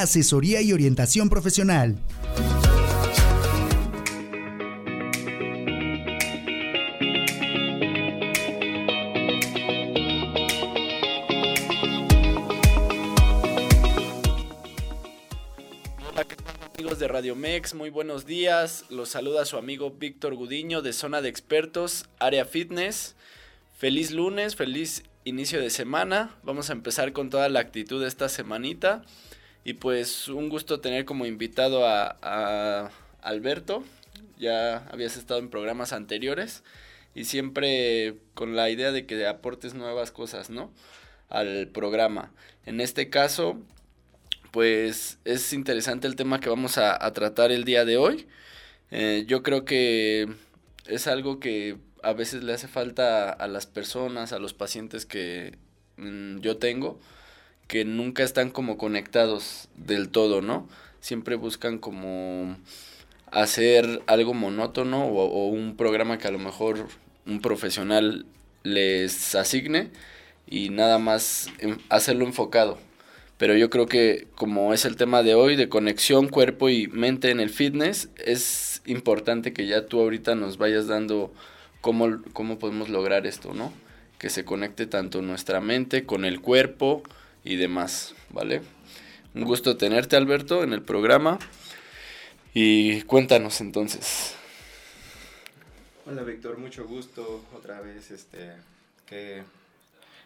[0.00, 1.96] asesoría y orientación profesional.
[16.76, 17.72] amigos de Radio Mex?
[17.72, 18.84] Muy buenos días.
[18.90, 23.14] Los saluda su amigo Víctor Gudiño de Zona de Expertos, Área Fitness.
[23.78, 26.36] Feliz lunes, feliz inicio de semana.
[26.42, 29.02] Vamos a empezar con toda la actitud de esta semanita.
[29.64, 32.90] Y pues un gusto tener como invitado a,
[33.22, 33.82] Alberto.
[34.38, 36.62] Ya habías estado en programas anteriores
[37.14, 40.70] y siempre con la idea de que aportes nuevas cosas, ¿no?
[41.30, 42.32] Al programa.
[42.66, 43.58] En este caso,
[44.50, 48.26] pues es interesante el tema que vamos a, tratar el día de hoy.
[48.90, 50.28] Eh, yo creo que
[50.86, 55.56] es algo que a veces le hace falta a las personas, a los pacientes que
[55.96, 57.00] mm, yo tengo,
[57.74, 60.68] que nunca están como conectados del todo, ¿no?
[61.00, 62.56] Siempre buscan como
[63.32, 66.86] hacer algo monótono o, un programa que a lo mejor
[67.26, 68.26] un profesional
[68.62, 69.90] les asigne
[70.46, 71.48] y nada más
[71.88, 72.78] hacerlo enfocado.
[73.38, 77.32] Pero yo creo que como es el tema de hoy, de conexión cuerpo y mente
[77.32, 81.34] en el fitness, es importante que ya tú ahorita nos vayas dando
[81.80, 83.72] cómo, cómo podemos lograr esto, ¿no?
[84.20, 87.02] Que se conecte tanto nuestra mente con el cuerpo
[87.44, 88.62] y demás, ¿vale?
[89.34, 91.38] Un gusto tenerte, Alberto, en el programa.
[92.52, 94.34] Y cuéntanos entonces.
[96.06, 98.10] Hola, Víctor, mucho gusto otra vez.
[98.10, 98.52] Este,
[99.06, 99.42] que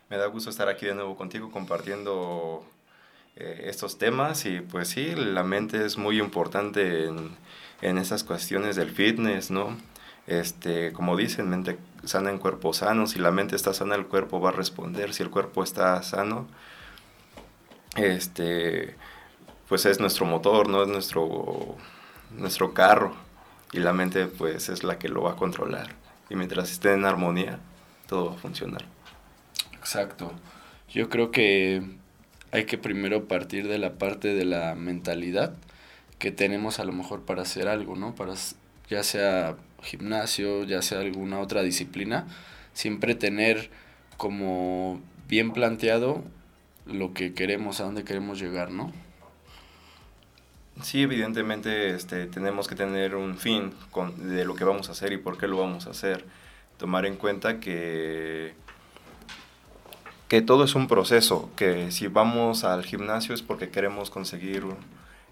[0.08, 2.64] me da gusto estar aquí de nuevo contigo compartiendo
[3.36, 4.46] eh, estos temas.
[4.46, 7.36] Y pues sí, la mente es muy importante en,
[7.82, 9.76] en esas cuestiones del fitness, ¿no?
[10.28, 13.06] este, como dicen, mente sana en cuerpo sano.
[13.06, 15.14] Si la mente está sana, el cuerpo va a responder.
[15.14, 16.46] Si el cuerpo está sano,
[17.98, 18.96] este,
[19.68, 21.76] pues es nuestro motor, no es nuestro,
[22.30, 23.14] nuestro carro.
[23.72, 25.94] Y la mente, pues, es la que lo va a controlar.
[26.30, 27.58] Y mientras esté en armonía,
[28.06, 28.84] todo va a funcionar.
[29.74, 30.32] Exacto.
[30.88, 31.82] Yo creo que
[32.50, 35.54] hay que primero partir de la parte de la mentalidad
[36.18, 38.14] que tenemos a lo mejor para hacer algo, ¿no?
[38.14, 38.34] Para
[38.88, 42.26] ya sea gimnasio, ya sea alguna otra disciplina,
[42.72, 43.70] siempre tener
[44.16, 46.24] como bien planteado
[46.88, 48.92] lo que queremos, a dónde queremos llegar, ¿no?
[50.82, 53.72] Sí, evidentemente este, tenemos que tener un fin
[54.16, 56.24] de lo que vamos a hacer y por qué lo vamos a hacer.
[56.76, 58.54] Tomar en cuenta que,
[60.28, 64.64] que todo es un proceso, que si vamos al gimnasio es porque queremos conseguir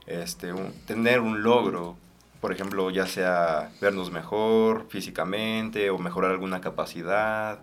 [0.07, 0.53] este,
[0.87, 1.97] tener un logro,
[2.41, 7.61] por ejemplo, ya sea vernos mejor físicamente o mejorar alguna capacidad,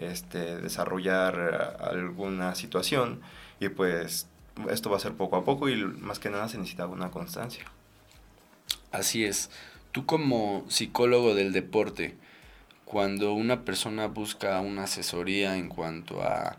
[0.00, 3.20] este, desarrollar alguna situación
[3.60, 4.28] y pues
[4.70, 7.64] esto va a ser poco a poco y más que nada se necesita una constancia.
[8.92, 9.50] Así es.
[9.92, 12.16] Tú como psicólogo del deporte,
[12.84, 16.56] cuando una persona busca una asesoría en cuanto a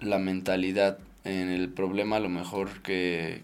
[0.00, 3.42] la mentalidad en el problema a lo mejor que,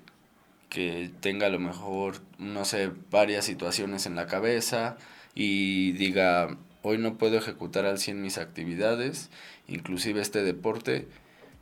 [0.69, 4.97] que tenga a lo mejor, no sé, varias situaciones en la cabeza
[5.35, 9.31] y diga, hoy no puedo ejecutar al 100 mis actividades,
[9.69, 11.09] inclusive este deporte,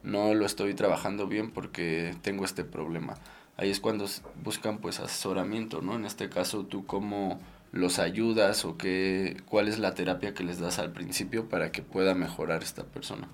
[0.02, 3.14] no lo estoy trabajando bien porque tengo este problema.
[3.56, 4.06] Ahí es cuando
[4.42, 5.96] buscan pues asesoramiento, ¿no?
[5.96, 7.40] En este caso, tú cómo
[7.72, 11.82] los ayudas o qué, cuál es la terapia que les das al principio para que
[11.82, 13.28] pueda mejorar esta persona.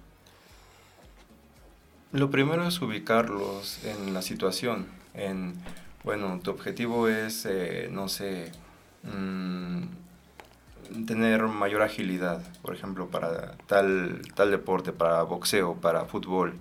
[2.13, 5.55] Lo primero es ubicarlos en la situación en,
[6.05, 8.53] bueno, tu objetivo es, eh, no sé,
[9.03, 9.83] mm,
[11.07, 16.55] tener mayor agilidad, por ejemplo, para tal, tal deporte, para boxeo, para fútbol,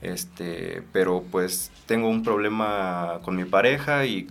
[0.00, 4.28] este, pero pues tengo un problema con mi pareja y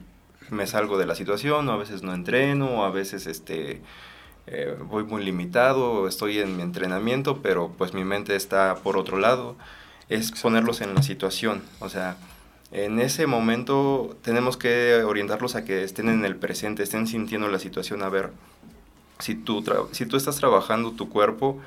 [0.49, 3.81] me salgo de la situación, o a veces no entreno, o a veces este,
[4.47, 9.17] eh, voy muy limitado, estoy en mi entrenamiento, pero pues mi mente está por otro
[9.17, 9.55] lado,
[10.09, 12.17] es ponerlos en la situación, o sea,
[12.71, 17.59] en ese momento tenemos que orientarlos a que estén en el presente, estén sintiendo la
[17.59, 18.01] situación.
[18.01, 18.31] A ver,
[19.21, 21.59] si tú, si tú estás trabajando tu cuerpo,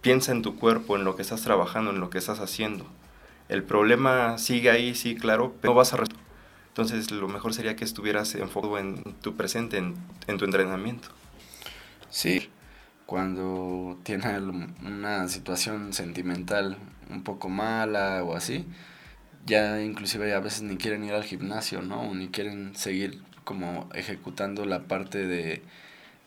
[0.00, 2.86] piensa en tu cuerpo, en lo que estás trabajando, en lo que estás haciendo.
[3.48, 6.02] El problema sigue ahí, sí, claro, pero no vas a...
[6.68, 9.94] Entonces lo mejor sería que estuvieras enfocado en tu presente, en,
[10.26, 11.08] en tu entrenamiento.
[12.08, 12.48] Sí,
[13.06, 14.38] cuando tiene
[14.82, 16.78] una situación sentimental
[17.10, 18.64] un poco mala o así,
[19.44, 22.14] ya inclusive a veces ni quieren ir al gimnasio, ¿no?
[22.14, 25.62] ni quieren seguir como ejecutando la parte de,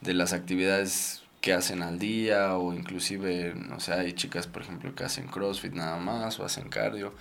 [0.05, 4.95] de las actividades que hacen al día o inclusive, no sé, hay chicas, por ejemplo,
[4.95, 7.13] que hacen CrossFit nada más o hacen cardio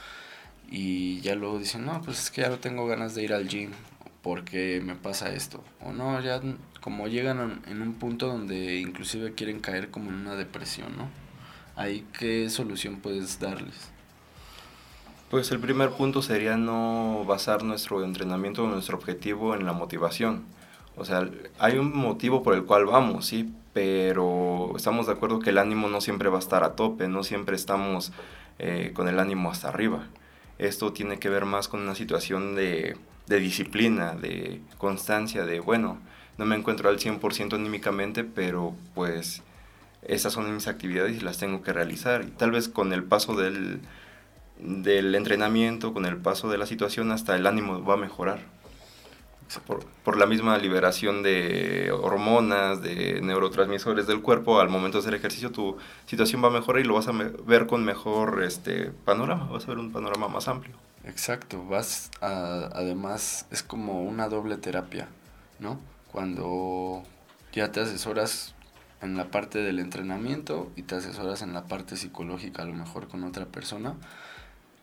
[0.70, 3.48] y ya luego dicen, no, pues es que ya no tengo ganas de ir al
[3.48, 3.70] gym
[4.22, 5.62] porque me pasa esto.
[5.80, 6.40] O no, ya
[6.80, 11.08] como llegan en un punto donde inclusive quieren caer como en una depresión, ¿no?
[11.76, 13.90] Ahí, ¿qué solución puedes darles?
[15.30, 20.44] Pues el primer punto sería no basar nuestro entrenamiento, nuestro objetivo en la motivación.
[20.96, 25.50] O sea, hay un motivo por el cual vamos, sí, pero estamos de acuerdo que
[25.50, 28.12] el ánimo no siempre va a estar a tope, no siempre estamos
[28.58, 30.06] eh, con el ánimo hasta arriba.
[30.58, 32.96] Esto tiene que ver más con una situación de,
[33.26, 35.98] de disciplina, de constancia, de, bueno,
[36.38, 39.42] no me encuentro al 100% anímicamente, pero pues
[40.02, 42.24] esas son mis actividades y las tengo que realizar.
[42.24, 43.80] Y tal vez con el paso del,
[44.58, 48.40] del entrenamiento, con el paso de la situación, hasta el ánimo va a mejorar.
[49.60, 55.14] Por, por, la misma liberación de hormonas, de neurotransmisores del cuerpo, al momento de hacer
[55.14, 59.44] ejercicio tu situación va a mejorar y lo vas a ver con mejor este panorama,
[59.50, 60.76] vas a ver un panorama más amplio.
[61.04, 65.08] Exacto, vas a, además es como una doble terapia,
[65.58, 65.78] ¿no?
[66.10, 67.02] Cuando
[67.52, 68.54] ya te asesoras
[69.02, 73.08] en la parte del entrenamiento y te asesoras en la parte psicológica a lo mejor
[73.08, 73.94] con otra persona,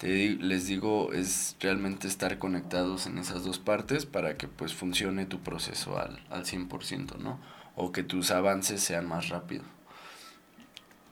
[0.07, 5.42] les digo, es realmente estar conectados en esas dos partes para que pues funcione tu
[5.42, 7.39] proceso al, al 100%, ¿no?
[7.75, 9.65] O que tus avances sean más rápidos.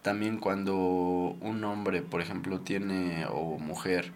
[0.01, 4.11] También cuando un hombre, por ejemplo, tiene, o mujer,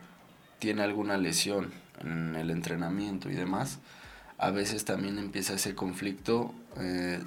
[0.60, 1.72] tiene alguna lesión
[2.02, 3.80] en el entrenamiento y demás,
[4.38, 7.22] a veces también empieza ese conflicto eh,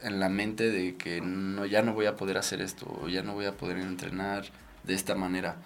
[0.00, 3.34] en la mente de que no, ya no voy a poder hacer esto, ya no
[3.34, 4.44] voy a poder entrenar
[4.84, 5.56] de esta manera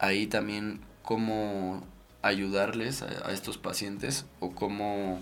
[0.00, 1.82] ahí también cómo
[2.22, 5.20] ayudarles a, estos pacientes o cómo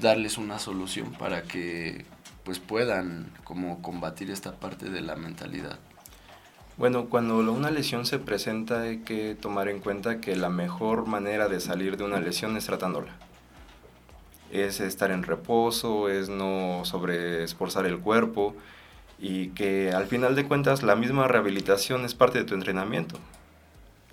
[0.00, 2.04] darles una solución para que
[2.44, 5.78] pues puedan como combatir esta parte de la mentalidad.
[6.76, 11.48] Bueno, cuando una lesión se presenta hay que tomar en cuenta que la mejor manera
[11.48, 13.16] de salir de una lesión es tratándola.
[14.52, 18.54] Es estar en reposo, es no sobreesforzar el cuerpo
[19.18, 23.18] y que al final de cuentas la misma rehabilitación es parte de tu entrenamiento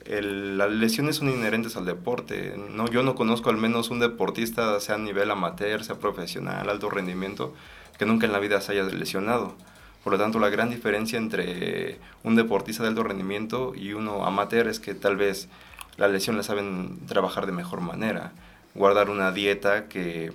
[0.05, 2.55] las lesiones son inherentes al deporte.
[2.57, 6.89] No, yo no conozco al menos un deportista, sea a nivel amateur, sea profesional, alto
[6.89, 7.53] rendimiento,
[7.97, 9.55] que nunca en la vida se haya lesionado.
[10.03, 14.67] Por lo tanto, la gran diferencia entre un deportista de alto rendimiento y uno amateur
[14.67, 15.47] es que tal vez
[15.95, 18.33] la lesión la saben trabajar de mejor manera.
[18.75, 20.33] Guardar una dieta que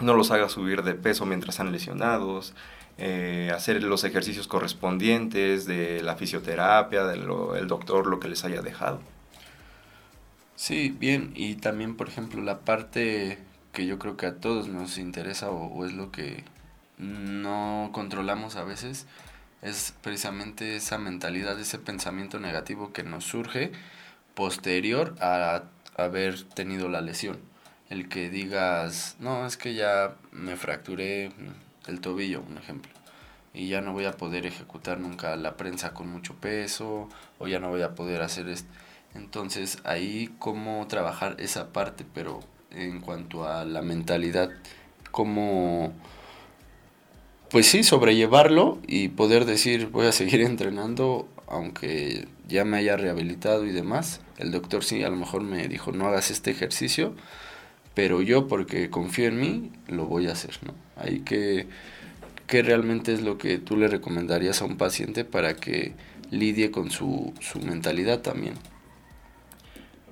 [0.00, 2.54] no los haga subir de peso mientras están lesionados,
[2.98, 7.26] eh, hacer los ejercicios correspondientes de la fisioterapia, del
[7.56, 9.00] el doctor, lo que les haya dejado.
[10.56, 13.38] Sí, bien, y también, por ejemplo, la parte
[13.72, 16.44] que yo creo que a todos nos interesa o, es lo que
[16.98, 19.06] no controlamos a veces,
[19.62, 23.72] es precisamente esa mentalidad, ese pensamiento negativo que nos surge
[24.34, 25.64] posterior a
[25.96, 27.38] haber tenido la lesión.
[27.94, 31.30] El que digas, no, es que ya me fracturé,
[31.86, 32.90] el tobillo, un ejemplo.
[33.52, 37.08] Y ya no voy a poder ejecutar nunca la prensa con mucho peso,
[37.38, 38.68] o ya no voy a poder hacer esto.
[39.14, 42.40] Entonces, ahí cómo trabajar esa parte, pero
[42.72, 44.50] en cuanto a la mentalidad,
[45.12, 45.92] cómo,
[47.48, 53.64] pues sí, sobrellevarlo y poder decir, voy a seguir entrenando, aunque ya me haya rehabilitado
[53.64, 54.20] y demás.
[54.36, 57.14] El doctor sí, a lo mejor me dijo, no hagas este ejercicio,
[57.94, 60.74] pero yo porque confío en mí, lo voy a hacer, ¿no?
[60.96, 61.66] Hay que,
[62.46, 65.94] ¿qué realmente es lo que tú le recomendarías a un paciente para que
[66.30, 68.54] lidie con su, su mentalidad también?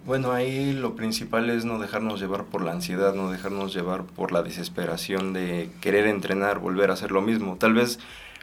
[0.05, 4.33] Bueno, ahí lo principal es no dejarnos llevar por la ansiedad, no dejarnos llevar por
[4.33, 7.57] la desesperación de querer entrenar, volver a hacer lo mismo.
[7.57, 8.01] Tal vez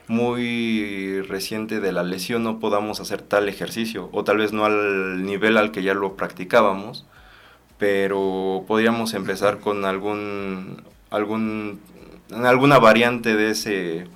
[0.08, 5.24] muy reciente de la lesión no podamos hacer tal ejercicio, o tal vez no al
[5.24, 7.06] nivel al que ya lo practicábamos,
[7.80, 11.80] pero podríamos empezar con algún, algún,
[12.32, 14.08] alguna variante de ese,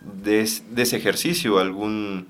[0.00, 2.28] de, ese ejercicio, algún,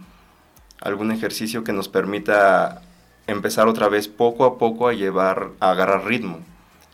[0.80, 2.80] algún ejercicio que nos permita
[3.26, 6.40] empezar otra vez poco a poco a llevar, a agarrar ritmo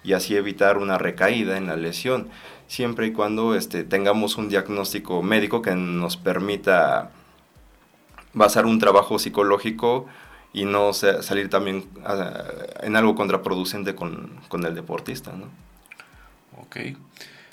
[0.02, 2.28] y así evitar una recaída en la lesión,
[2.66, 7.10] siempre y cuando este, tengamos un diagnóstico médico que nos permita
[8.32, 10.06] basar un trabajo psicológico
[10.54, 11.84] y no salir también
[12.80, 15.46] en algo contraproducente con, el deportista, ¿no?
[16.62, 16.96] Ok.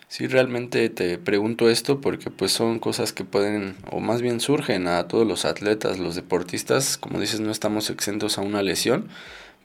[0.08, 4.88] Sí, realmente te pregunto esto porque pues son cosas que pueden, o más bien surgen
[4.88, 9.08] a todos los atletas, los deportistas, como dices, no estamos exentos a una lesión,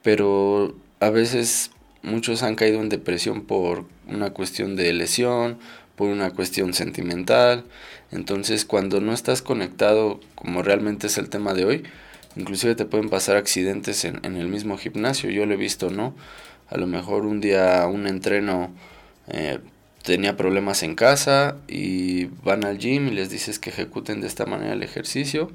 [0.02, 5.58] pero a veces muchos han caído en depresión por una cuestión de lesión,
[5.96, 7.64] por una cuestión sentimental,
[8.12, 11.82] entonces cuando no estás conectado, como realmente es el tema de hoy,
[12.36, 16.14] inclusive te pueden pasar accidentes en, el mismo gimnasio, yo lo he visto, ¿no?
[16.68, 18.70] A lo mejor un día un entreno
[19.28, 19.58] eh,
[20.02, 24.46] tenía problemas en casa y van al gym y les dices que ejecuten de esta
[24.46, 25.50] manera el ejercicio.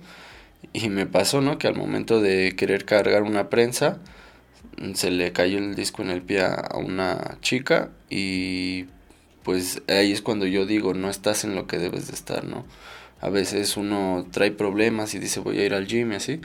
[0.73, 1.57] Y me pasó, ¿no?
[1.57, 3.99] Que al momento de querer cargar una prensa,
[4.93, 8.85] se le cayó el disco en el pie a una chica y
[9.43, 12.65] pues ahí es cuando yo digo, no estás en lo que debes de estar, ¿no?
[13.21, 16.41] A veces uno trae problemas y dice voy a ir al gym y así.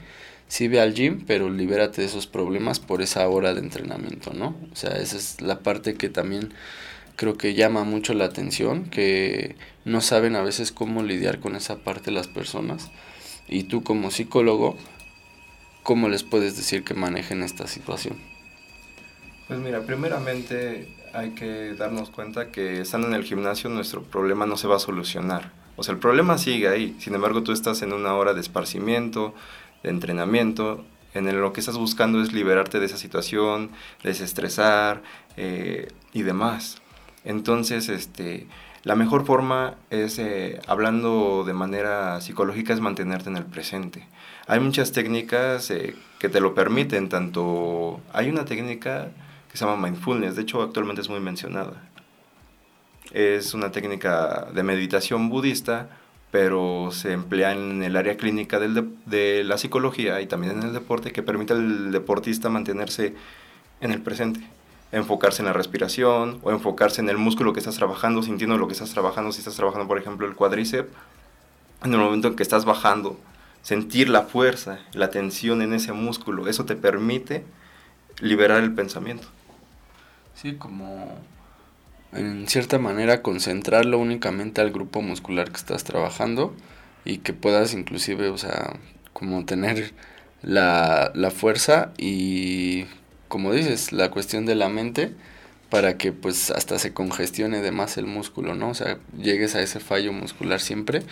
[0.47, 4.55] Sí ve al gym, pero libérate de esos problemas por esa hora de entrenamiento, ¿no?
[4.71, 6.53] O sea, esa es la parte que también
[7.17, 11.79] creo que llama mucho la atención, que no saben a veces cómo lidiar con esa
[11.79, 12.89] parte las personas.
[13.49, 14.77] Y tú como psicólogo,
[15.83, 18.17] ¿cómo les puedes decir que manejen esta situación?
[19.47, 24.55] Pues mira, primeramente hay que darnos cuenta que estando en el gimnasio nuestro problema no
[24.55, 25.51] se va a solucionar.
[25.77, 26.95] O sea, el problema sigue ahí.
[26.99, 29.33] Sin embargo, tú estás en una hora de esparcimiento,
[29.83, 33.71] de entrenamiento, en lo que estás buscando es liberarte de esa situación,
[34.03, 35.01] desestresar
[35.37, 36.81] eh, y demás.
[37.23, 38.47] Entonces, este,
[38.83, 44.07] la mejor forma es, eh, hablando de manera psicológica, es mantenerte en el presente.
[44.47, 49.09] Hay muchas técnicas eh, que te lo permiten, tanto hay una técnica
[49.51, 51.86] que se llama mindfulness, de hecho actualmente es muy mencionada.
[53.11, 55.89] Es una técnica de meditación budista,
[56.31, 60.73] pero se emplea en el área clínica del de la psicología y también en el
[60.73, 63.13] deporte, que permite al deportista mantenerse
[63.81, 64.41] en el presente
[64.91, 68.73] enfocarse en la respiración o enfocarse en el músculo que estás trabajando, sintiendo lo que
[68.73, 70.89] estás trabajando, si estás trabajando por ejemplo el cuádriceps,
[71.83, 73.19] en el momento en que estás bajando,
[73.61, 77.43] sentir la fuerza, la tensión en ese músculo, eso te permite
[78.19, 79.27] liberar el pensamiento.
[80.35, 81.17] Sí, como
[82.13, 86.55] en cierta manera concentrarlo únicamente al grupo muscular que estás trabajando
[87.05, 88.79] y que puedas inclusive, o sea,
[89.13, 89.93] como tener
[90.41, 92.85] la, la fuerza y
[93.27, 95.13] como dices, la cuestión de la mente
[95.69, 98.69] para que pues hasta se congestione de más el músculo, ¿no?
[98.69, 101.03] O sea, llegues a ese fallo muscular siempre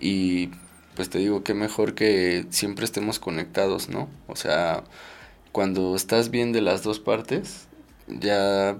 [0.00, 0.50] y
[0.96, 4.08] pues te digo que mejor que siempre estemos conectados, ¿no?
[4.26, 4.84] O sea,
[5.52, 7.68] cuando estás bien de las dos partes,
[8.08, 8.76] ya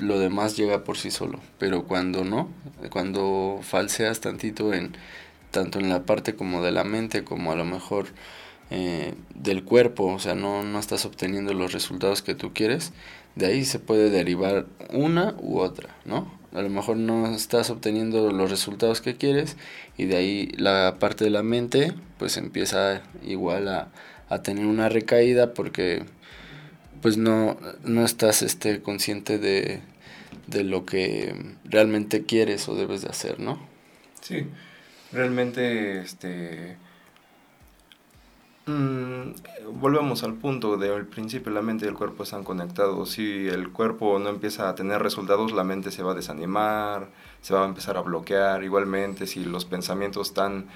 [0.00, 2.48] lo demás llega por sí solo, pero cuando no,
[2.90, 4.96] cuando falseas tantito en
[5.50, 8.06] tanto en la parte como de la mente como a lo mejor
[8.70, 12.92] eh, del cuerpo, o sea, no, no estás obteniendo los resultados que tú quieres,
[13.34, 16.32] de ahí se puede derivar una u otra, ¿no?
[16.52, 19.56] A lo mejor no estás obteniendo los resultados que quieres
[19.96, 23.88] y de ahí la parte de la mente pues empieza igual a,
[24.28, 26.04] a tener una recaída porque
[27.02, 29.80] pues no, no estás este, consciente de,
[30.50, 33.58] de lo que realmente quieres o debes de hacer, ¿no?
[34.20, 34.46] Sí,
[35.12, 36.76] realmente este
[38.70, 39.32] Mm,
[39.80, 43.10] volvemos al punto del principio, la mente y el cuerpo están conectados.
[43.10, 47.08] Si el cuerpo no empieza a tener resultados, la mente se va a desanimar,
[47.40, 48.62] se va a empezar a bloquear.
[48.62, 50.66] Igualmente, si los pensamientos están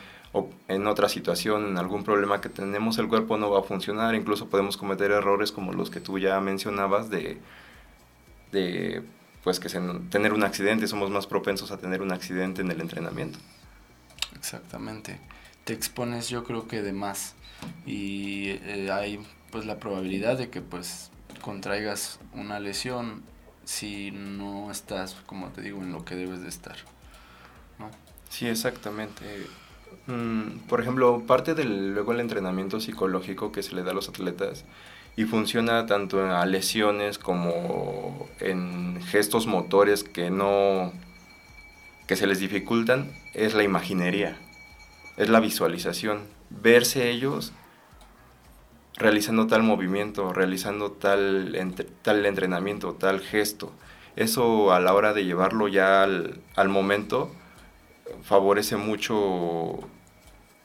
[0.69, 4.15] en otra situación, en algún problema que tenemos, el cuerpo no va a funcionar.
[4.15, 7.39] Incluso podemos cometer errores como los que tú ya mencionabas de,
[8.53, 9.03] de
[9.45, 10.89] pues que tener un accidente.
[10.89, 13.39] Somos más propensos a tener un accidente en el entrenamiento.
[14.35, 15.21] Exactamente.
[15.65, 17.35] Te expones yo creo que de más
[17.87, 19.21] y eh, hay
[19.53, 21.11] pues la probabilidad de que pues
[21.43, 23.23] contraigas una lesión
[23.65, 26.77] si no estás, como te digo, en lo que debes de estar.
[27.79, 27.91] ¿no?
[28.29, 29.47] Sí, exactamente.
[30.07, 34.09] Mm, por ejemplo, parte del luego el entrenamiento psicológico que se le da a los
[34.09, 34.65] atletas
[35.17, 40.93] y funciona tanto a lesiones como en gestos motores que no
[42.07, 44.37] que se les dificultan es la imaginería,
[45.17, 47.53] es la visualización verse ellos
[48.97, 51.57] realizando tal movimiento, realizando tal,
[52.03, 53.73] tal entrenamiento, tal gesto.
[54.17, 57.33] Eso a la hora de llevarlo ya al, al momento
[58.23, 59.81] favorece mucho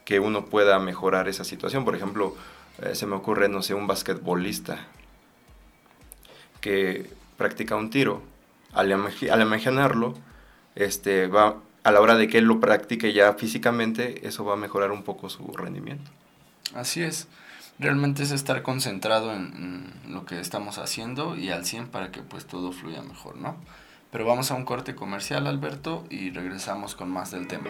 [0.05, 1.85] que uno pueda mejorar esa situación.
[1.85, 2.35] Por ejemplo,
[2.81, 4.87] eh, se me ocurre, no sé, un basquetbolista
[6.61, 8.21] que practica un tiro.
[8.73, 10.13] Al, al imaginarlo,
[10.75, 14.57] este, va, a la hora de que él lo practique ya físicamente, eso va a
[14.57, 16.11] mejorar un poco su rendimiento.
[16.73, 17.27] Así es.
[17.79, 22.45] Realmente es estar concentrado en, lo que estamos haciendo y al 100 para que pues
[22.45, 23.55] todo fluya mejor, ¿no?
[24.11, 27.69] Pero vamos a un corte comercial, Alberto, y regresamos con más del tema.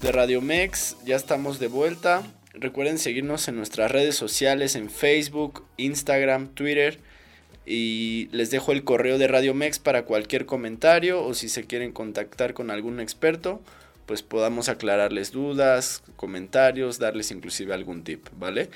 [0.00, 2.22] De Radio Mex, ya estamos de vuelta.
[2.54, 6.98] Recuerden seguirnos en nuestras redes sociales, en Facebook, Instagram, Twitter.
[7.66, 11.92] Y les dejo el correo de Radio Mex para cualquier comentario o si se quieren
[11.92, 13.60] contactar con algún experto,
[14.06, 18.70] pues podamos aclararles dudas, comentarios, darles inclusive algún tip, ¿vale?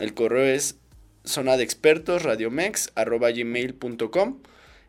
[0.00, 0.76] El correo es
[1.24, 2.22] zona de expertos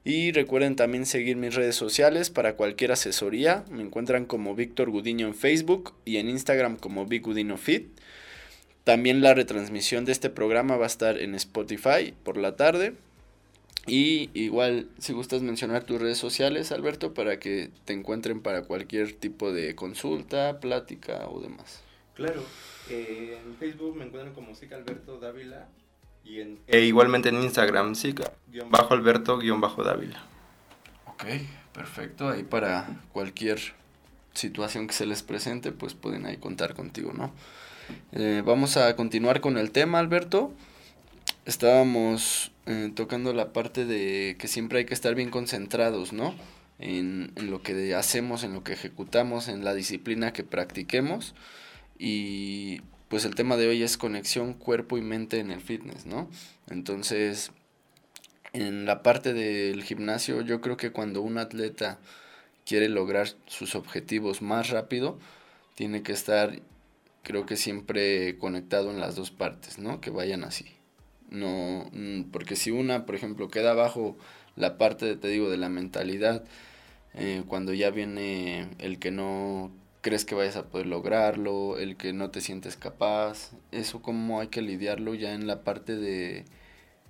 [0.06, 3.66] y recuerden también seguir mis redes sociales para cualquier asesoría.
[3.72, 7.26] Me encuentran como Víctor Gudiño en Facebook y en Instagram como Vic.
[8.84, 12.94] También la retransmisión de este programa va a estar en Spotify por la tarde.
[13.88, 19.14] Y igual, si gustas mencionar tus redes sociales, Alberto, para que te encuentren para cualquier
[19.14, 21.82] tipo de consulta, plática o demás.
[22.14, 22.44] Claro,
[22.92, 25.68] eh, en Facebook me encuentran como Sica Alberto Dávila
[26.26, 30.24] y en, e igualmente en Instagram, Sica, guion bajo Alberto, guion bajo Dávila.
[31.06, 31.24] Ok,
[31.72, 32.30] perfecto.
[32.30, 33.60] Ahí para cualquier
[34.34, 37.32] situación que se les presente, pues pueden ahí contar contigo, ¿no?
[38.12, 40.52] Eh, vamos a continuar con el tema, Alberto.
[41.46, 46.34] Estábamos eh, tocando la parte de que siempre hay que estar bien concentrados, ¿no?
[46.80, 51.36] En, en, lo que hacemos, en lo que ejecutamos, en la disciplina que practiquemos.
[51.98, 56.30] Y pues el tema de hoy es conexión cuerpo y mente en el fitness, ¿no?
[56.70, 57.52] Entonces,
[58.54, 62.00] en la parte del gimnasio, yo creo que cuando un atleta
[62.66, 65.20] quiere lograr sus objetivos más rápido,
[65.76, 66.60] tiene que estar,
[67.24, 70.02] creo que siempre conectado en las dos partes, ¿no?
[70.02, 70.66] Que vayan así.
[71.30, 74.18] No, mm, porque si una, por ejemplo, queda abajo
[74.56, 76.44] la parte, te digo, de la mentalidad,
[77.14, 79.72] eh, cuando ya viene el que no
[80.06, 84.50] crees que vayas a poder lograrlo, el que no te sientes capaz, eso como hay
[84.50, 86.46] que lidiarlo ya en la parte de,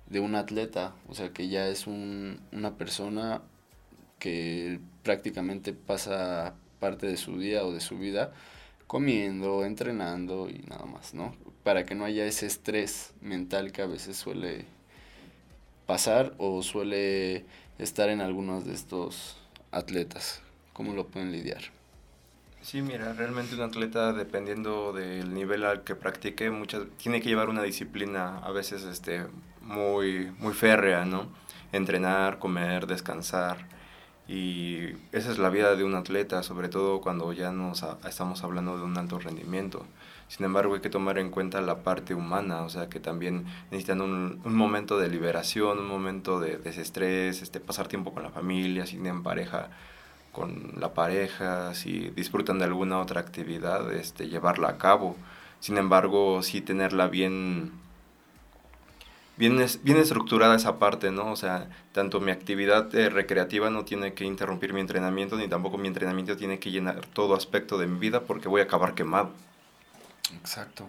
[0.08, 3.42] de un atleta, o sea que ya es un, una persona
[4.18, 8.32] que prácticamente pasa parte de su día o de su vida
[8.86, 11.36] comiendo, entrenando y nada más, ¿no?
[11.64, 14.64] Para que no haya ese estrés mental que a veces suele
[15.84, 17.44] pasar o suele
[17.78, 19.36] estar en algunos de estos
[19.70, 20.40] atletas.
[20.72, 21.75] ¿Cómo lo pueden lidiar?
[22.66, 27.48] Sí, mira, realmente un atleta, dependiendo del nivel al que practique, muchas, tiene que llevar
[27.48, 29.24] una disciplina a veces este,
[29.60, 31.28] muy, muy férrea, ¿no?
[31.70, 33.68] Entrenar, comer, descansar.
[34.26, 34.80] Y
[35.12, 38.82] esa es la vida de un atleta, sobre todo cuando ya nos estamos hablando de
[38.82, 39.86] un alto rendimiento.
[40.26, 44.00] Sin embargo, hay que tomar en cuenta la parte humana, o sea, que también necesitan
[44.00, 48.86] un, un momento de liberación, un momento de desestrés, este, pasar tiempo con la familia,
[48.86, 49.70] si tienen pareja,
[50.36, 55.16] con la pareja, si disfrutan de alguna otra actividad, este, llevarla a cabo.
[55.60, 57.72] Sin embargo, sí tenerla bien,
[59.38, 61.32] bien, bien estructurada esa parte, ¿no?
[61.32, 65.78] O sea, tanto mi actividad eh, recreativa no tiene que interrumpir mi entrenamiento, ni tampoco
[65.78, 69.30] mi entrenamiento tiene que llenar todo aspecto de mi vida porque voy a acabar quemado.
[70.34, 70.86] Exacto.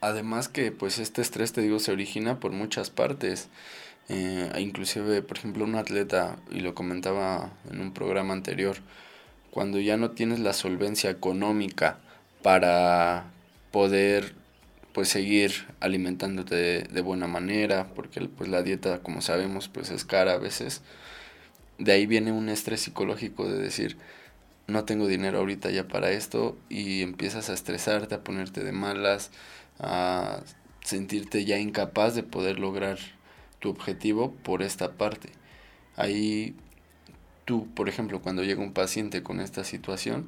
[0.00, 3.50] Además que pues este estrés, te digo, se origina por muchas partes.
[4.08, 8.76] Eh, inclusive, por ejemplo, un atleta, y lo comentaba en un programa anterior,
[9.50, 11.98] cuando ya no tienes la solvencia económica
[12.42, 13.26] para
[13.70, 14.34] poder
[14.92, 20.34] pues seguir alimentándote de, buena manera, porque pues la dieta, como sabemos, pues es cara
[20.34, 20.82] a veces.
[21.78, 23.96] De ahí viene un estrés psicológico de decir,
[24.66, 29.30] no tengo dinero ahorita ya para esto y empiezas a estresarte, a ponerte de malas,
[29.78, 30.42] a
[30.84, 32.98] sentirte ya incapaz de poder lograr
[33.62, 35.30] tu objetivo por esta parte.
[35.96, 36.54] Ahí
[37.44, 40.26] tú, por ejemplo, cuando llega un paciente con esta situación,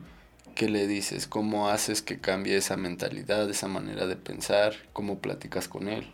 [0.54, 1.26] ¿qué le dices?
[1.26, 4.74] ¿Cómo haces que cambie esa mentalidad, esa manera de pensar?
[4.92, 6.06] ¿Cómo platicas con él?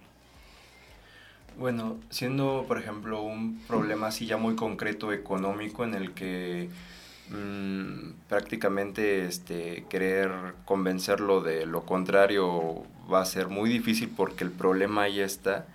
[1.58, 6.70] Bueno, siendo, por ejemplo, un problema así ya muy concreto económico en el que
[7.28, 10.30] mm, prácticamente este, querer
[10.64, 15.66] convencerlo de lo contrario va a ser muy difícil porque el problema ahí está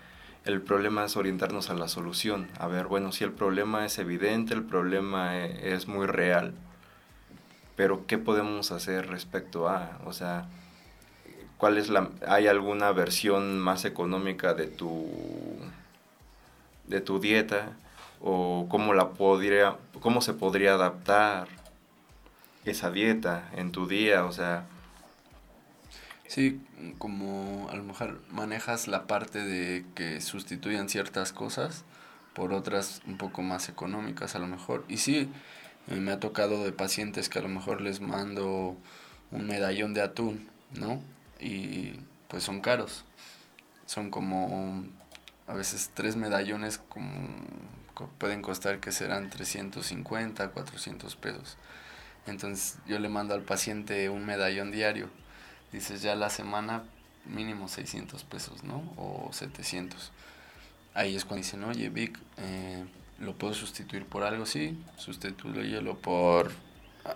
[0.46, 2.48] el problema es orientarnos a la solución.
[2.60, 6.54] A ver, bueno, si el problema es evidente, el problema e, es muy real,
[7.76, 10.00] pero ¿qué podemos hacer respecto a?
[10.06, 10.46] O sea,
[11.58, 15.08] ¿cuál es la, ¿hay alguna versión más económica de tu,
[16.88, 17.72] de tu dieta?
[18.22, 21.48] ¿O cómo, la podría, cómo se podría adaptar
[22.66, 24.26] esa dieta en tu día?
[24.26, 24.66] O sea,
[26.28, 26.60] Sí,
[26.98, 31.86] como a lo mejor manejas la parte de que sustituyan ciertas cosas
[32.34, 34.86] por otras un poco más económicas a lo mejor.
[34.88, 35.30] Y sí,
[35.88, 38.76] eh, me ha tocado de pacientes que a lo mejor les mando
[39.32, 41.02] un medallón de atún, ¿no?
[41.40, 43.06] Y pues son caros.
[43.86, 44.84] Son como
[45.48, 47.12] a veces tres medallones como
[48.18, 51.58] pueden costar que serán 350, 400 pesos.
[52.26, 55.10] Entonces yo le mando al paciente un medallón diario
[55.76, 56.84] dices ya la semana
[57.26, 58.82] mínimo 600 pesos, ¿no?
[58.98, 60.12] O 700.
[60.94, 62.84] ahí es cuando dicen, oye Vic, eh,
[63.20, 64.46] ¿lo puedo sustituir por algo?
[64.46, 66.52] Sí, sustituyelo por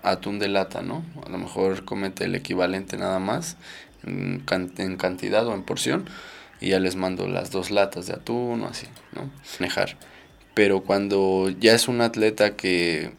[0.03, 1.03] atún de lata, ¿no?
[1.25, 3.55] A lo mejor comete el equivalente nada más
[4.03, 4.43] en,
[4.77, 6.09] en cantidad o en porción
[6.59, 9.29] y ya les mando las dos latas de atún o así, ¿no?
[9.59, 9.97] Manejar.
[10.53, 13.13] Pero cuando ya es un atleta que,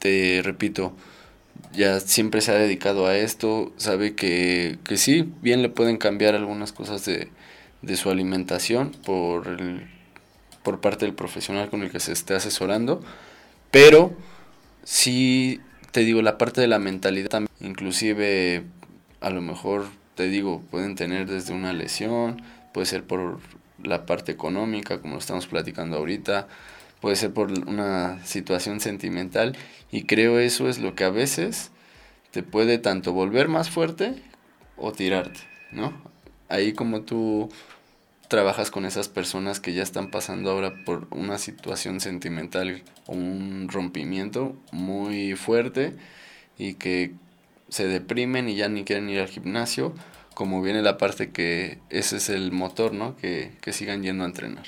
[0.00, 0.94] te repito,
[1.72, 6.34] ya siempre se ha dedicado a esto, sabe que, que sí, bien le pueden cambiar
[6.34, 7.28] algunas cosas de,
[7.82, 9.58] de su alimentación por,
[10.62, 13.02] por parte del profesional con el que se esté asesorando,
[13.70, 14.14] pero
[14.84, 18.64] sí, te digo, la parte de la mentalidad inclusive
[19.20, 23.40] a lo mejor, te digo, pueden tener desde una lesión, puede ser por
[23.82, 26.46] la parte económica, como lo estamos platicando ahorita,
[27.04, 29.54] puede ser por una situación sentimental,
[29.92, 31.70] y creo eso es lo que a veces
[32.30, 34.14] te puede tanto volver más fuerte
[34.78, 35.40] o tirarte,
[35.70, 35.92] ¿no?
[36.48, 37.50] Ahí como tú
[38.28, 43.68] trabajas con esas personas que ya están pasando ahora por una situación sentimental o un
[43.70, 45.92] rompimiento muy fuerte
[46.56, 47.12] y que
[47.68, 49.92] se deprimen y ya ni quieren ir al gimnasio,
[50.32, 53.14] como viene la parte que ese es el motor, ¿no?
[53.14, 54.64] Que, que sigan yendo a entrenar.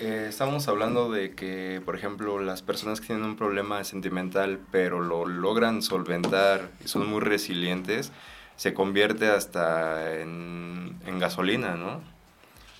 [0.00, 5.00] Eh, estamos hablando de que, por ejemplo, las personas que tienen un problema sentimental pero
[5.00, 8.12] lo logran solventar y son muy resilientes,
[8.56, 12.00] se convierte hasta en, en gasolina, ¿no?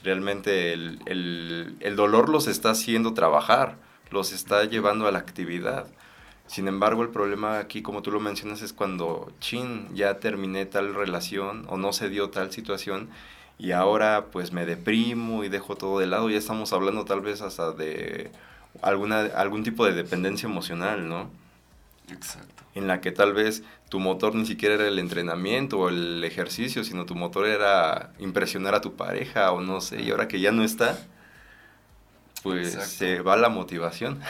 [0.02, 3.76] Realmente el, el, el dolor los está haciendo trabajar,
[4.10, 5.86] los está llevando a la actividad.
[6.46, 10.94] Sin embargo, el problema aquí, como tú lo mencionas, es cuando, chin, ya terminé tal
[10.94, 13.08] relación o no se dio tal situación
[13.58, 16.28] y ahora pues me deprimo y dejo todo de lado.
[16.30, 18.30] Ya estamos hablando tal vez hasta de
[18.82, 21.30] alguna, algún tipo de dependencia emocional, ¿no?
[22.10, 22.62] Exacto.
[22.74, 26.84] En la que tal vez tu motor ni siquiera era el entrenamiento o el ejercicio,
[26.84, 30.52] sino tu motor era impresionar a tu pareja o no sé, y ahora que ya
[30.52, 30.98] no está,
[32.42, 34.20] pues se va la motivación.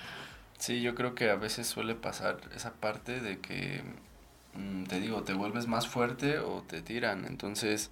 [0.58, 3.82] sí, yo creo que a veces suele pasar esa parte de que,
[4.54, 7.90] mm, te digo, te vuelves más fuerte o te tiran, entonces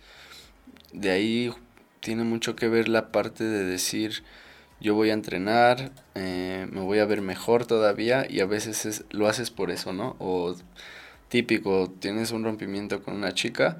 [0.92, 1.53] de ahí
[2.00, 4.22] tiene mucho que ver la parte de decir,
[4.81, 9.05] yo voy a entrenar, eh, me voy a ver mejor todavía y a veces es,
[9.11, 10.16] lo haces por eso, ¿no?
[10.18, 10.55] O
[11.29, 13.79] típico, tienes un rompimiento con una chica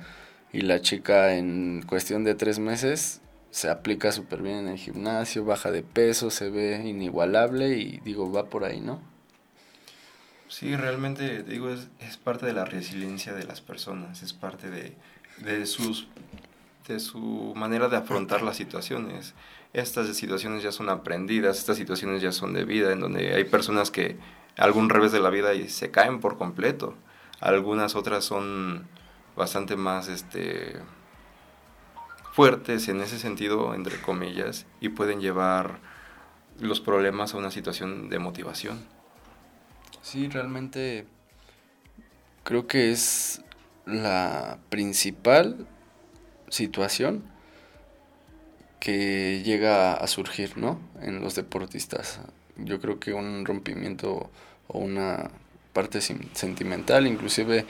[0.53, 3.20] y la chica en cuestión de tres meses
[3.51, 8.33] se aplica súper bien en el gimnasio, baja de peso, se ve inigualable y digo,
[8.33, 9.01] va por ahí, ¿no?
[10.49, 14.94] Sí, realmente, digo, es, es parte de la resiliencia de las personas, es parte de,
[15.38, 16.09] de sus
[16.87, 19.35] de su manera de afrontar las situaciones.
[19.73, 23.90] Estas situaciones ya son aprendidas, estas situaciones ya son de vida, en donde hay personas
[23.90, 24.18] que
[24.57, 26.94] algún revés de la vida y se caen por completo.
[27.40, 28.87] Algunas otras son
[29.37, 30.77] bastante más este,
[32.33, 35.79] fuertes en ese sentido, entre comillas, y pueden llevar
[36.61, 38.87] los problemas a una situación de motivación.
[40.03, 41.07] Sí, realmente
[42.44, 43.42] creo que es
[43.87, 45.66] la principal
[46.48, 47.24] situación
[48.80, 50.78] que llega a surgir, ¿no?
[51.00, 52.20] En los deportistas.
[52.57, 54.30] Yo creo que un rompimiento
[54.68, 55.30] o una
[55.72, 57.66] parte sentimental, inclusive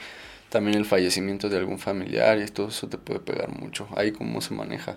[0.49, 3.87] también el fallecimiento de algún familiar y todo eso te puede pegar mucho.
[3.95, 4.95] Ahí cómo se maneja.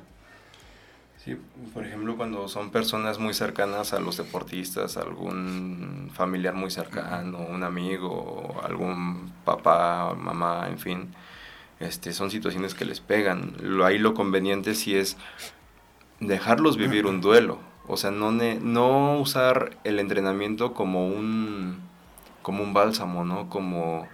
[1.24, 1.36] Sí,
[1.74, 7.64] por ejemplo, cuando son personas muy cercanas a los deportistas, algún familiar muy cercano, un
[7.64, 11.14] amigo, algún papá, mamá, en fin,
[11.80, 13.54] este, son situaciones que les pegan.
[13.60, 15.16] Lo, ahí lo conveniente sí es
[16.20, 17.58] dejarlos vivir un duelo.
[17.86, 21.80] O sea, no, no usar el entrenamiento como un,
[22.42, 23.48] como un bálsamo, ¿no?
[23.48, 24.06] Como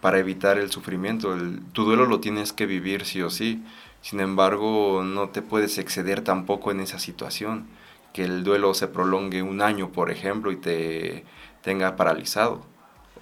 [0.00, 1.34] para evitar el sufrimiento.
[1.34, 3.64] El, tu duelo lo tienes que vivir sí o sí.
[4.02, 7.66] Sin embargo, no te puedes exceder tampoco en esa situación.
[8.12, 11.24] Que el duelo se prolongue un año, por ejemplo, y te
[11.62, 12.64] tenga paralizado.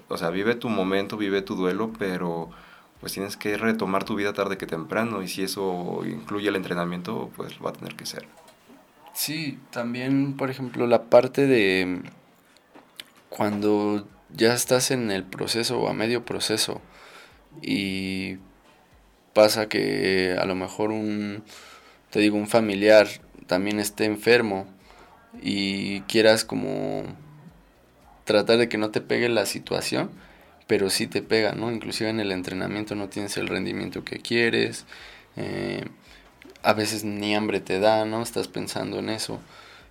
[0.09, 2.51] O sea, vive tu momento, vive tu duelo, pero
[3.05, 7.31] pues tienes que retomar tu vida tarde que temprano y si eso incluye el entrenamiento,
[7.37, 8.27] pues va a tener que ser.
[9.13, 12.01] Sí, también, por ejemplo, la parte de
[13.29, 16.81] cuando ya estás en el proceso o a medio proceso
[17.61, 18.39] y
[19.35, 21.45] pasa que a lo mejor un,
[22.09, 23.07] te digo, un familiar
[23.47, 24.67] también esté enfermo
[25.43, 27.03] y quieras como
[28.25, 30.09] tratar de que no te pegue la situación,
[30.67, 31.71] pero sí te pega, ¿no?
[31.73, 34.87] Inclusive en el entrenamiento no tienes el rendimiento que quieres,
[35.37, 35.85] eh,
[36.63, 38.23] a veces ni hambre te da, ¿no?
[38.23, 39.41] Estás pensando en eso.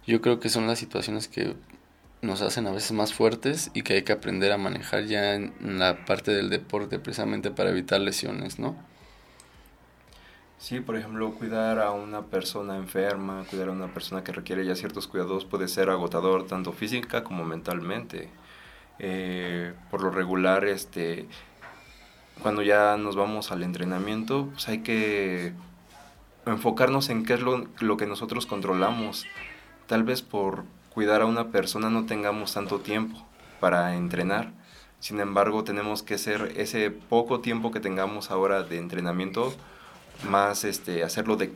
[0.07, 1.55] Yo creo que son las situaciones que
[2.21, 5.53] nos hacen a veces más fuertes y que hay que aprender a manejar ya en
[5.79, 8.75] la parte del deporte precisamente para evitar lesiones, ¿no?
[10.57, 14.75] Sí, por ejemplo, cuidar a una persona enferma, cuidar a una persona que requiere ya
[14.75, 18.29] ciertos cuidados puede ser agotador tanto física como mentalmente.
[18.99, 21.27] Eh, por lo regular, este,
[22.41, 25.53] cuando ya nos vamos al entrenamiento, pues hay que
[26.45, 29.25] enfocarnos en qué es lo, lo que nosotros controlamos.
[29.87, 33.25] Tal vez por cuidar a una persona no tengamos tanto tiempo
[33.59, 34.51] para entrenar.
[34.99, 39.53] Sin embargo, tenemos que ser ese poco tiempo que tengamos ahora de entrenamiento,
[40.29, 41.51] más este, hacerlo de,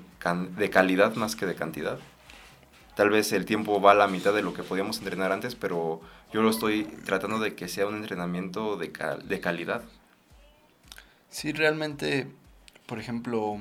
[0.57, 1.97] de calidad más que de cantidad.
[2.95, 6.01] Tal vez el tiempo va a la mitad de lo que podíamos entrenar antes, pero
[6.31, 8.91] yo lo estoy tratando de que sea un entrenamiento de,
[9.23, 9.83] de calidad.
[11.29, 12.27] Sí, realmente,
[12.85, 13.57] por ejemplo,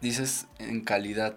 [0.00, 1.36] dices en calidad,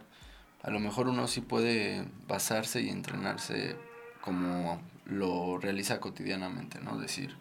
[0.64, 3.76] a lo mejor uno sí puede basarse y entrenarse
[4.22, 6.98] como lo realiza cotidianamente, ¿no?
[6.98, 7.36] Decir,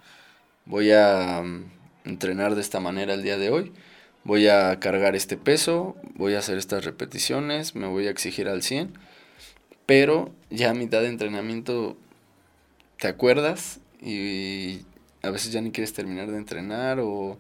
[0.66, 1.64] voy a mm,
[2.04, 3.72] entrenar de esta manera el día de hoy,
[4.22, 8.62] voy a cargar este peso, voy a hacer estas repeticiones, me voy a exigir al
[8.62, 8.92] 100,
[9.86, 11.96] pero ya a mitad de entrenamiento
[12.98, 14.82] te acuerdas y
[15.22, 17.38] a veces ya ni quieres terminar de entrenar o,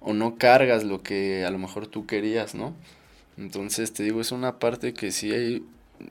[0.00, 2.74] o no cargas lo que a lo mejor tú querías, ¿no?
[3.36, 5.64] Entonces, te digo, es una parte que sí hay,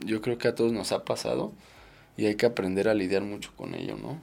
[0.06, 1.54] yo creo que a todos nos ha pasado
[2.18, 4.20] y hay que aprender a lidiar mucho con ello, ¿no?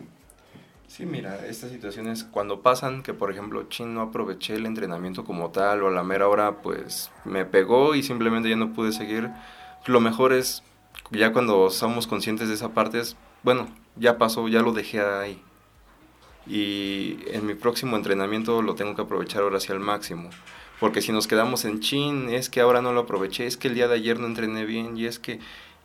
[0.87, 5.51] Sí, mira, estas situaciones cuando pasan, que por ejemplo, chin, no aproveché el entrenamiento como
[5.51, 9.31] tal o a la mera hora, pues me pegó y simplemente ya no pude seguir.
[9.87, 10.65] Lo mejor es,
[11.13, 15.43] ya cuando somos conscientes de esa parte, es, bueno, ya pasó, ya lo dejé ahí.
[16.47, 20.31] Y en mi próximo entrenamiento lo tengo que aprovechar ahora sí al máximo.
[20.81, 23.75] Porque si nos quedamos en chin, es que ahora no lo aproveché, es que el
[23.75, 25.41] día de ayer no entrené bien y es que...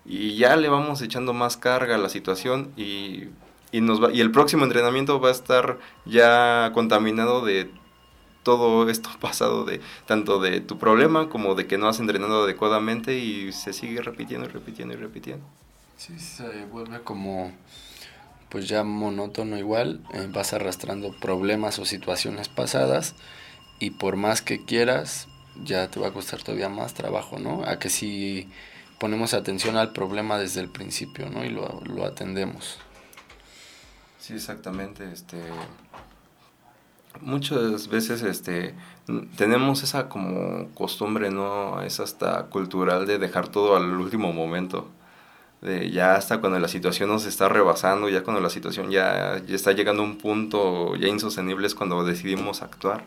[0.06, 3.24] Y ya le vamos echando más carga a la situación y,
[3.72, 7.72] y, nos y el próximo entrenamiento va a estar ya contaminado de
[8.46, 13.18] todo esto pasado de tanto de tu problema como de que no has entrenado adecuadamente
[13.18, 15.46] y se sigue repitiendo y repitiendo y repitiendo.
[15.98, 17.52] Sí, se vuelve como
[18.50, 23.16] pues ya monótono igual, eh, vas arrastrando problemas o situaciones pasadas
[23.80, 25.28] y por más que quieras,
[25.64, 27.64] ya te va a costar todavía más trabajo, ¿no?
[27.66, 28.50] A que si
[29.00, 31.46] ponemos atención al problema desde el principio, ¿no?
[31.46, 32.78] Y lo, lo atendemos.
[34.20, 35.38] Sí, exactamente, este
[37.22, 38.76] muchas veces este
[39.38, 41.82] tenemos esa como costumbre, ¿no?
[41.82, 44.90] Es hasta cultural de dejar todo al último momento.
[45.62, 49.56] De ya hasta cuando la situación nos está rebasando, ya cuando la situación ya, ya
[49.56, 53.04] está llegando a un punto ya insostenible es cuando decidimos actuar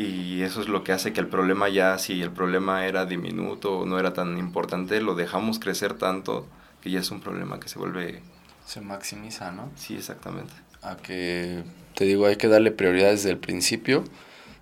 [0.00, 3.80] y eso es lo que hace que el problema ya, si el problema era diminuto
[3.80, 6.46] o no era tan importante, lo dejamos crecer tanto
[6.80, 8.22] que ya es un problema que se vuelve...
[8.64, 9.70] Se maximiza, ¿no?
[9.76, 10.54] Sí, exactamente.
[10.80, 11.64] A que,
[11.94, 14.04] te digo, hay que darle prioridad desde el principio,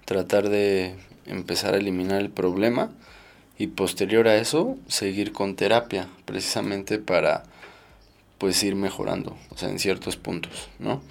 [0.07, 2.91] tratar de empezar a eliminar el problema
[3.59, 7.43] y posterior a eso seguir con terapia, precisamente para
[8.39, 11.03] pues ir mejorando, o sea, en ciertos puntos, ¿no?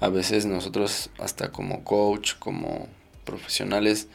[0.00, 2.88] A veces nosotros hasta como coach, como
[3.24, 4.08] profesionales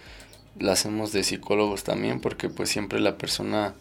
[0.60, 3.74] la hacemos de psicólogos también porque pues siempre la persona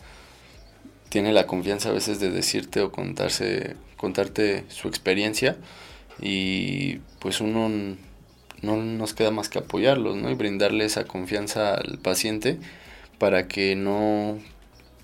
[1.09, 5.57] tiene la confianza a veces de decirte o contarse contarte su experiencia
[6.21, 7.69] y pues uno
[8.63, 10.31] no nos queda más que apoyarlos ¿no?
[10.31, 12.59] y brindarle esa confianza al paciente
[13.21, 14.41] para que no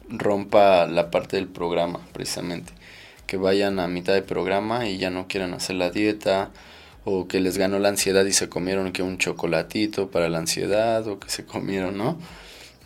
[0.09, 2.72] rompa la parte del programa precisamente
[3.26, 6.50] que vayan a mitad de programa y ya no quieran hacer la dieta
[7.05, 11.07] o que les ganó la ansiedad y se comieron que un chocolatito para la ansiedad
[11.07, 12.18] o que se comieron, ¿no?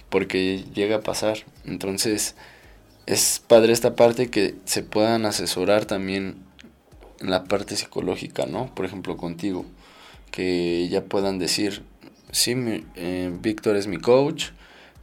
[0.08, 1.38] Porque llega a pasar.
[1.64, 2.34] Entonces,
[3.06, 6.36] es padre esta parte que se puedan asesorar también
[7.20, 8.74] en la parte psicológica, ¿no?
[8.74, 9.64] Por ejemplo, contigo,
[10.30, 11.82] que ya puedan decir,
[12.30, 12.54] sí,
[12.96, 14.50] eh, Víctor es mi coach,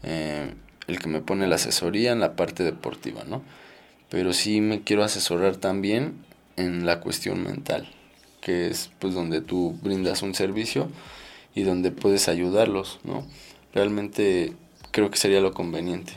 [0.03, 0.53] eh,
[0.87, 3.43] el que me pone la asesoría en la parte deportiva, ¿no?
[4.09, 7.89] Pero sí me quiero asesorar también en la cuestión mental
[8.47, 10.89] que es pues donde tú brindas un servicio
[11.53, 13.27] y donde puedes ayudarlos, ¿no?
[13.73, 14.53] Realmente
[14.91, 16.13] creo que sería lo conveniente.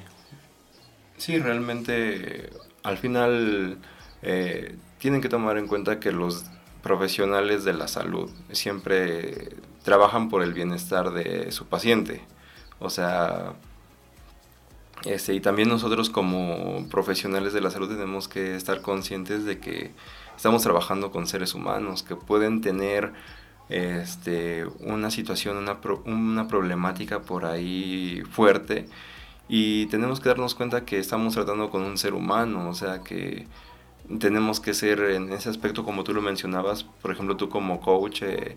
[1.17, 2.51] Sí, realmente
[2.85, 3.79] al final
[4.23, 6.45] eh, tienen que tomar en cuenta que los
[6.85, 9.49] profesionales de la salud siempre
[9.83, 12.23] trabajan por el bienestar de su paciente.
[12.79, 13.55] O sea,
[15.05, 19.93] este, y también nosotros como profesionales de la salud tenemos que estar conscientes de que
[20.37, 23.13] estamos trabajando con seres humanos que pueden tener
[23.71, 28.87] este, una situación, una, una problemática por ahí fuerte
[29.49, 33.47] y tenemos que darnos cuenta que estamos tratando con un ser humano, o sea que
[34.19, 38.23] tenemos que ser en ese aspecto como tú lo mencionabas, por ejemplo tú como coach,
[38.23, 38.57] eh,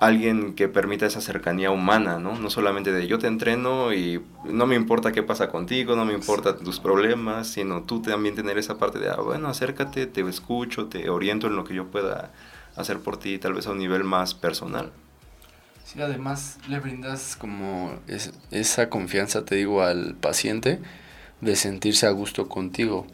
[0.00, 2.34] alguien que permita esa cercanía humana, ¿no?
[2.34, 6.14] No solamente de yo te entreno y no me importa qué pasa contigo, no me
[6.14, 10.86] importa tus problemas, sino tú también tener esa parte de, ah, bueno, acércate, te escucho,
[10.86, 12.30] te oriento en lo que yo pueda
[12.76, 14.90] hacer por ti, tal vez a un nivel más personal.
[15.84, 17.92] Sí, además le brindas como
[18.50, 20.80] esa confianza, te digo, al paciente
[21.42, 23.06] de sentirse a gusto contigo,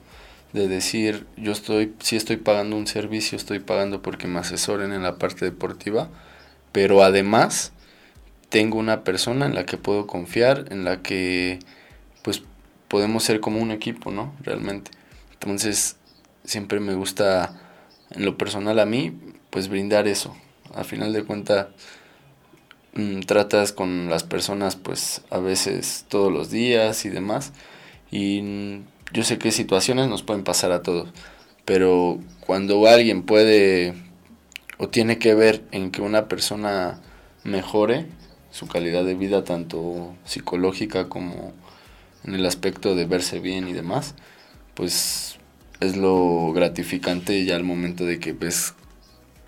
[0.53, 5.03] de decir, yo estoy, si estoy pagando un servicio, estoy pagando porque me asesoren en
[5.03, 6.11] la parte deportiva,
[6.77, 7.73] pero además
[8.51, 11.59] tengo una persona en la que puedo confiar, en la que
[12.21, 12.43] pues
[12.87, 14.35] podemos ser como un equipo, ¿no?
[14.43, 14.91] Realmente.
[15.33, 15.97] Entonces,
[16.45, 17.59] siempre me gusta,
[18.11, 20.37] en lo personal a mí, pues brindar eso.
[20.75, 21.69] A final de cuentas,
[22.93, 27.55] mm, tratas con las personas pues a veces todos los días y demás.
[28.11, 28.83] Y
[29.15, 31.09] yo sé que situaciones nos pueden pasar a todos,
[31.65, 33.95] pero cuando alguien puede
[34.79, 37.01] o tiene que ver en que una persona
[37.45, 38.07] mejore
[38.51, 41.53] su calidad de vida, tanto psicológica como
[42.25, 44.15] en el aspecto de verse bien y demás,
[44.75, 45.39] pues
[45.81, 48.75] es lo gratificante ya al momento de que ves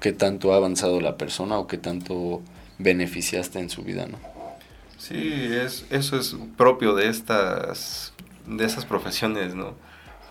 [0.00, 2.42] qué tanto ha avanzado la persona o qué tanto
[2.78, 4.18] beneficiaste en su vida, ¿no?
[4.98, 8.12] Sí, es, eso es propio de estas,
[8.46, 9.74] de profesiones, ¿no?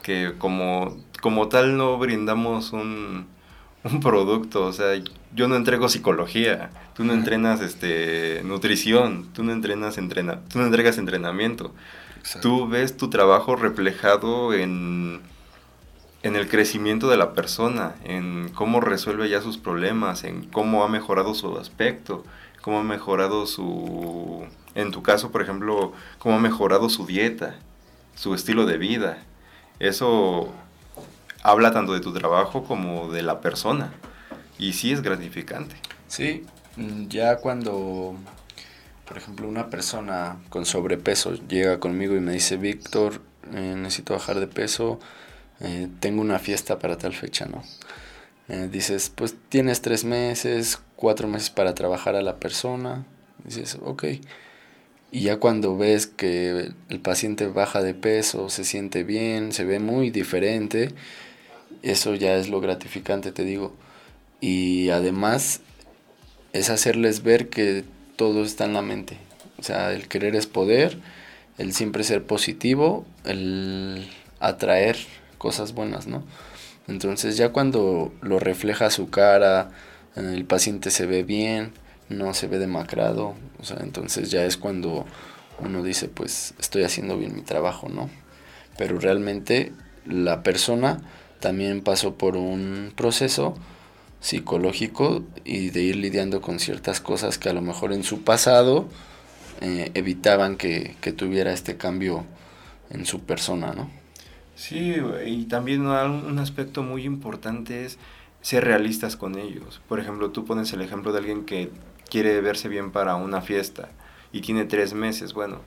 [0.04, 3.28] Que como, como tal no brindamos un,
[3.84, 5.02] un producto, o sea,
[5.34, 10.66] yo no entrego psicología, tú no entrenas este nutrición, tú no entrenas entrena, tú no
[10.66, 11.74] entregas entrenamiento.
[12.42, 15.22] Tú ves tu trabajo reflejado en
[16.24, 20.90] en el crecimiento de la persona, en cómo resuelve ya sus problemas, en cómo ha
[20.90, 22.24] mejorado su aspecto,
[22.62, 27.56] cómo ha mejorado su en tu caso, por ejemplo, cómo ha mejorado su dieta,
[28.16, 29.18] su estilo de vida.
[29.80, 30.52] Eso
[31.48, 33.94] habla tanto de tu trabajo como de la persona.
[34.60, 35.76] Y sí es gratificante.
[36.08, 36.44] Sí,
[36.76, 38.16] mm, ya cuando,
[39.08, 43.22] por ejemplo, una persona con sobrepeso llega conmigo y me dice, Víctor,
[43.54, 45.00] eh, necesito bajar de peso,
[45.62, 47.64] eh, tengo una fiesta para tal fecha, ¿no?
[48.50, 53.06] Eh, dices, pues tienes tres meses, cuatro meses para trabajar a la persona.
[53.46, 54.04] Dices, ok.
[55.12, 59.80] Y ya cuando ves que el paciente baja de peso, se siente bien, se ve
[59.80, 60.94] muy diferente,
[61.84, 63.74] eso ya es lo gratificante, te digo.
[64.42, 65.62] Y además
[66.54, 67.84] es hacerles ver que
[68.16, 69.18] todo está en la mente.
[69.60, 71.00] O sea, el querer es poder,
[71.58, 74.08] el siempre ser positivo, el
[74.40, 74.98] atraer
[75.38, 76.24] cosas buenas, ¿no?
[76.88, 79.72] Entonces ya cuando lo refleja su cara,
[80.16, 81.74] el paciente se ve bien,
[82.10, 85.06] no se ve demacrado, o sea, entonces ya es cuando
[85.60, 88.10] uno dice, pues estoy haciendo bien mi trabajo, ¿no?
[88.78, 89.74] Pero realmente
[90.06, 91.02] la persona
[91.40, 93.56] también pasó por un proceso
[94.20, 98.88] psicológico y de ir lidiando con ciertas cosas que a lo mejor en su pasado
[99.62, 102.26] eh, evitaban que, tuviera este cambio
[102.90, 103.90] en su persona, ¿no?
[104.56, 104.96] Sí,
[105.26, 108.00] y también un aspecto muy importante es
[108.42, 109.82] ser realistas con ellos.
[109.88, 111.70] Por ejemplo, tú pones el ejemplo de alguien que
[112.10, 113.90] quiere verse bien para una fiesta
[114.32, 115.34] y tiene tres meses.
[115.34, 115.60] Bueno,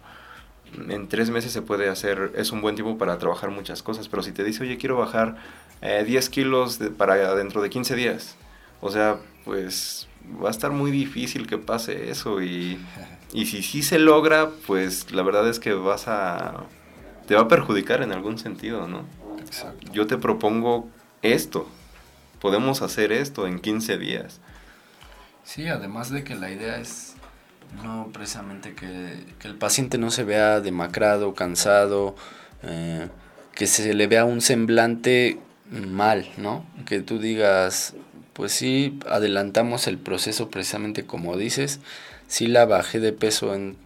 [0.89, 4.23] en tres meses se puede hacer, es un buen tiempo para trabajar muchas cosas, pero
[4.23, 5.37] si te dice, oye, quiero bajar
[5.81, 8.37] 10 eh, kilos para dentro de 15 días,
[8.81, 10.09] o sea, pues
[10.43, 12.79] va a estar muy difícil que pase eso y,
[13.33, 16.65] y si sí se logra, pues la verdad es que vas a,
[17.27, 19.05] te va a perjudicar en algún sentido, ¿no?
[19.39, 19.91] Exacto.
[19.93, 20.89] Yo te propongo
[21.23, 21.67] esto,
[22.41, 24.41] podemos hacer esto en 15 días.
[25.45, 27.15] Sí, además de que la idea es
[27.83, 32.15] no precisamente que, el paciente no se vea demacrado, cansado,
[32.63, 33.09] eh,
[33.55, 35.39] que se le vea un semblante
[35.71, 36.65] mal, ¿no?
[36.87, 37.95] Que tú digas,
[38.33, 41.81] pues sí, adelantamos el proceso precisamente como dices,
[42.27, 43.77] sí la bajé de peso en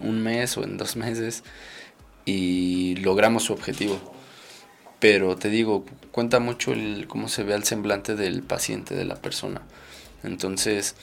[0.00, 1.44] un mes o en dos meses
[2.24, 4.00] y logramos su objetivo.
[4.98, 9.16] Pero te digo, cuenta mucho el cómo se ve el semblante del paciente, de la
[9.16, 9.62] persona.
[10.22, 10.94] Entonces,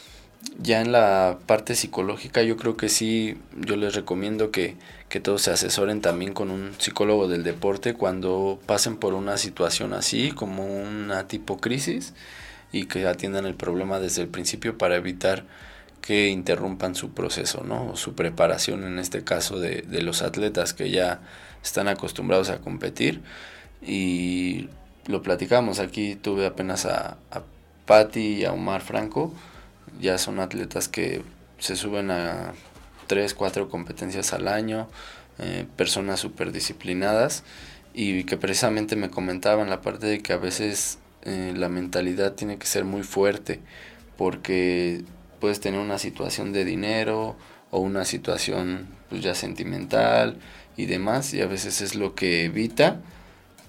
[0.60, 4.76] ya en la parte psicológica yo creo que sí, yo les recomiendo que,
[5.10, 9.94] que, todos se asesoren también con un psicólogo del deporte cuando pasen por una situación
[9.94, 12.14] así, como una tipo crisis,
[12.72, 15.46] y que atiendan el problema desde el principio para evitar
[16.02, 17.96] que interrumpan su proceso, ¿no?
[17.96, 21.22] su preparación en este caso de, de los atletas que ya
[21.64, 23.22] están acostumbrados a competir.
[23.82, 24.70] Y
[25.06, 27.44] lo platicamos, aquí tuve apenas a, a
[27.86, 29.34] Patti y a Omar Franco,
[30.00, 31.24] ya son atletas que
[31.58, 32.54] se suben a
[33.08, 34.88] tres, cuatro competencias al año,
[35.40, 37.44] eh, personas súper disciplinadas
[37.94, 42.58] y que precisamente me comentaban la parte de que a veces eh, la mentalidad tiene
[42.58, 43.60] que ser muy fuerte
[44.18, 45.04] porque
[45.40, 47.36] puedes tener una situación de dinero
[47.72, 50.38] o una situación pues, ya sentimental
[50.76, 53.02] y demás, y a veces es lo que evita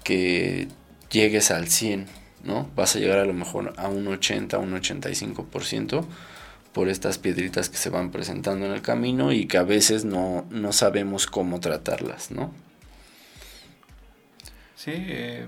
[0.03, 0.67] que
[1.09, 2.05] llegues al 100,
[2.43, 2.69] ¿no?
[2.75, 6.05] Vas a llegar a lo mejor a un 80, un 85%
[6.73, 10.45] por estas piedritas que se van presentando en el camino y que a veces no,
[10.49, 12.51] no sabemos cómo tratarlas, ¿no?
[14.75, 15.47] Sí, eh,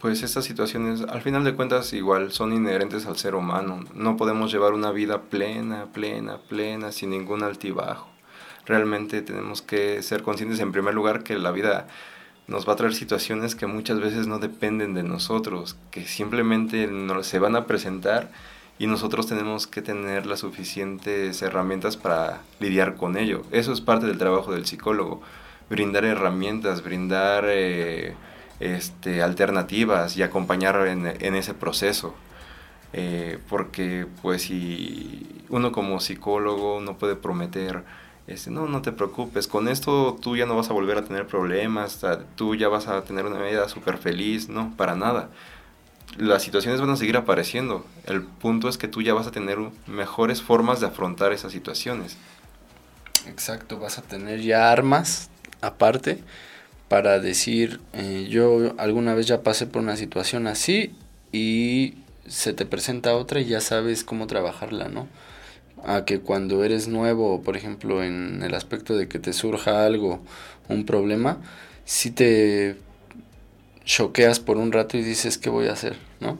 [0.00, 3.84] pues estas situaciones al final de cuentas igual son inherentes al ser humano.
[3.94, 8.08] No podemos llevar una vida plena, plena, plena, sin ningún altibajo.
[8.66, 11.86] Realmente tenemos que ser conscientes en primer lugar que la vida
[12.48, 17.26] nos va a traer situaciones que muchas veces no dependen de nosotros, que simplemente nos
[17.26, 18.30] se van a presentar
[18.78, 23.42] y nosotros tenemos que tener las suficientes herramientas para lidiar con ello.
[23.52, 25.22] Eso es parte del trabajo del psicólogo,
[25.68, 27.44] brindar herramientas, brindar...
[27.48, 28.14] Eh,
[28.62, 32.14] este, alternativas y acompañar en, ese proceso.
[32.92, 37.82] Eh, porque pues si uno como psicólogo no puede prometer,
[38.28, 41.26] este, no, no te preocupes, con esto tú ya no vas a volver a tener
[41.26, 42.06] problemas,
[42.36, 45.30] tú ya vas a tener una vida súper feliz, no, para nada.
[46.18, 47.86] Las situaciones van a seguir apareciendo.
[48.06, 52.16] El punto es que tú ya vas a tener mejores formas de afrontar esas situaciones.
[53.26, 56.18] Exacto, vas a tener ya armas aparte
[56.88, 60.94] para decir, eh, yo alguna vez ya pasé por una situación así
[61.32, 61.94] y
[62.26, 65.08] se te presenta otra y ya sabes cómo trabajarla, ¿no?
[65.84, 70.22] A que cuando eres nuevo, por ejemplo, en el aspecto de que te surja algo,
[70.68, 71.38] un problema,
[71.84, 72.76] si te
[73.84, 75.96] choqueas por un rato y dices, ¿qué voy a hacer?
[76.20, 76.38] ¿no?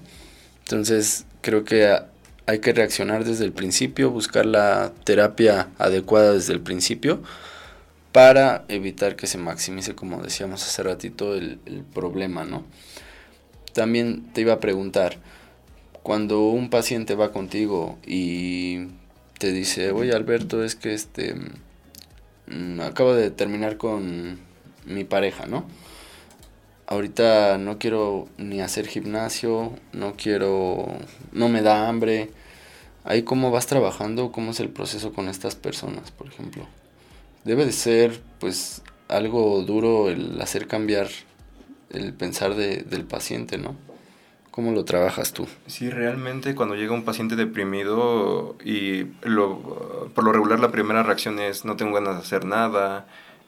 [0.65, 1.99] Entonces, creo que
[2.47, 7.23] hay que reaccionar desde el principio, buscar la terapia adecuada desde el principio
[8.13, 11.59] para evitar que se maximice, como decíamos hace ratito, el,
[11.95, 12.65] problema, ¿no?
[13.73, 15.17] También te iba a preguntar,
[16.03, 18.89] cuando un paciente va contigo y
[19.39, 21.35] te dice, oye Alberto, es que este
[22.49, 24.41] mm, acabo de terminar con
[24.85, 25.67] mi pareja, ¿no?
[26.93, 30.87] Ahorita no quiero ni hacer gimnasio, no quiero,
[31.33, 32.31] no me da hambre.
[33.05, 36.67] Ahí cómo vas trabajando, cómo es el proceso con estas personas, por ejemplo
[37.45, 41.09] debe de ser pues algo duro el hacer cambiar
[41.91, 43.77] el pensar de, del paciente, ¿no?
[44.51, 45.47] ¿Cómo lo trabajas tú?
[45.67, 51.39] Sí, realmente cuando llega un paciente deprimido y lo, por lo regular la primera reacción
[51.39, 53.07] es no tengo ganas de hacer nada,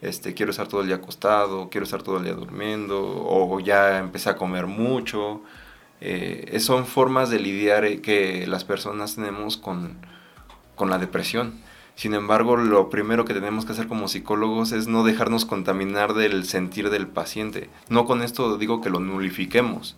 [0.09, 3.99] este, quiero estar todo el día acostado, quiero estar todo el día durmiendo o ya
[3.99, 5.43] empecé a comer mucho.
[6.01, 9.97] Eh, son formas de lidiar que las personas tenemos con,
[10.75, 11.55] con la depresión.
[11.97, 16.45] Sin embargo, lo primero que tenemos que hacer como psicólogos es no dejarnos contaminar del
[16.45, 17.71] sentir del paciente.
[17.89, 19.97] No con esto digo que lo nulifiquemos.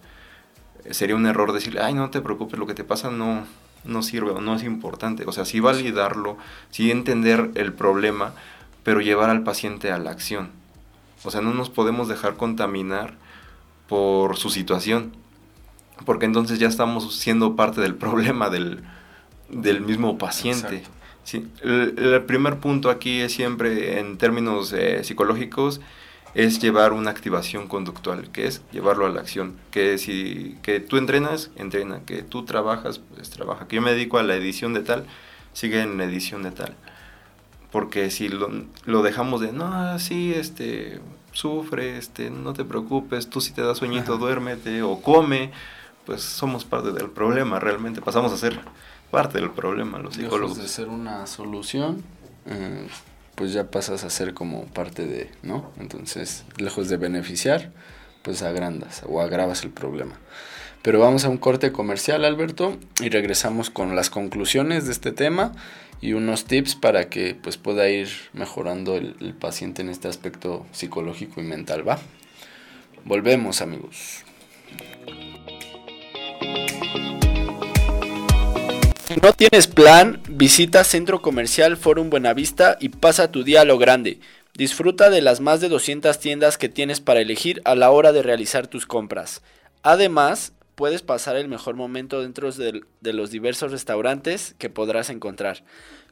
[0.91, 3.45] Sería un error decirle, ay, no te preocupes, lo que te pasa no,
[3.85, 5.25] no sirve o no es importante.
[5.27, 6.37] O sea, sí validarlo,
[6.71, 8.35] sí entender el problema,
[8.87, 10.51] pero llevar al paciente a la acción.
[11.25, 13.15] O sea, no nos podemos dejar contaminar
[13.89, 15.11] por su situación,
[16.05, 18.85] porque entonces ya estamos siendo parte del problema del,
[19.49, 20.85] del mismo paciente.
[21.25, 25.81] Sí, el, primer punto aquí es siempre, en términos eh, psicológicos,
[26.35, 29.57] es llevar una activación conductual, que es llevarlo a la acción.
[29.73, 32.03] Que si que tú entrenas, entrena.
[32.07, 33.67] Que tú trabajas, pues trabaja.
[33.67, 35.07] Que yo me dedico a la edición de tal,
[35.55, 36.77] sigue en la edición de tal.
[37.71, 38.49] Porque si lo,
[38.85, 41.01] lo dejamos de, no, sí, este,
[41.33, 45.53] sufre, este, no te preocupes, tú si te das sueñito, duérmete o come,
[46.05, 48.59] pues somos parte del problema, realmente pasamos a ser
[49.11, 50.59] parte del problema, los psicólogos.
[50.59, 52.03] de ser una solución,
[52.47, 52.87] eh,
[53.35, 55.71] pues ya pasas a ser como parte de, ¿no?
[55.79, 57.71] Entonces, lejos de beneficiar,
[58.23, 60.15] pues agrandas o agravas el problema.
[60.83, 65.53] Pero vamos a un corte comercial, Alberto, y regresamos con las conclusiones de este tema
[66.01, 71.41] y unos tips para que pues pueda ir mejorando el, paciente en este aspecto psicológico
[71.41, 71.99] y mental, ¿va?
[73.05, 74.25] Volvemos, amigos.
[79.07, 83.79] Si no tienes plan, visita Centro Comercial Forum Buenavista y pasa tu día a lo
[83.79, 84.19] grande.
[84.55, 88.23] Disfruta de las más de 200 tiendas que tienes para elegir a la hora de
[88.23, 89.43] realizar tus compras.
[89.83, 95.65] Además, puedes pasar el mejor momento dentro de, los diversos restaurantes que podrás encontrar.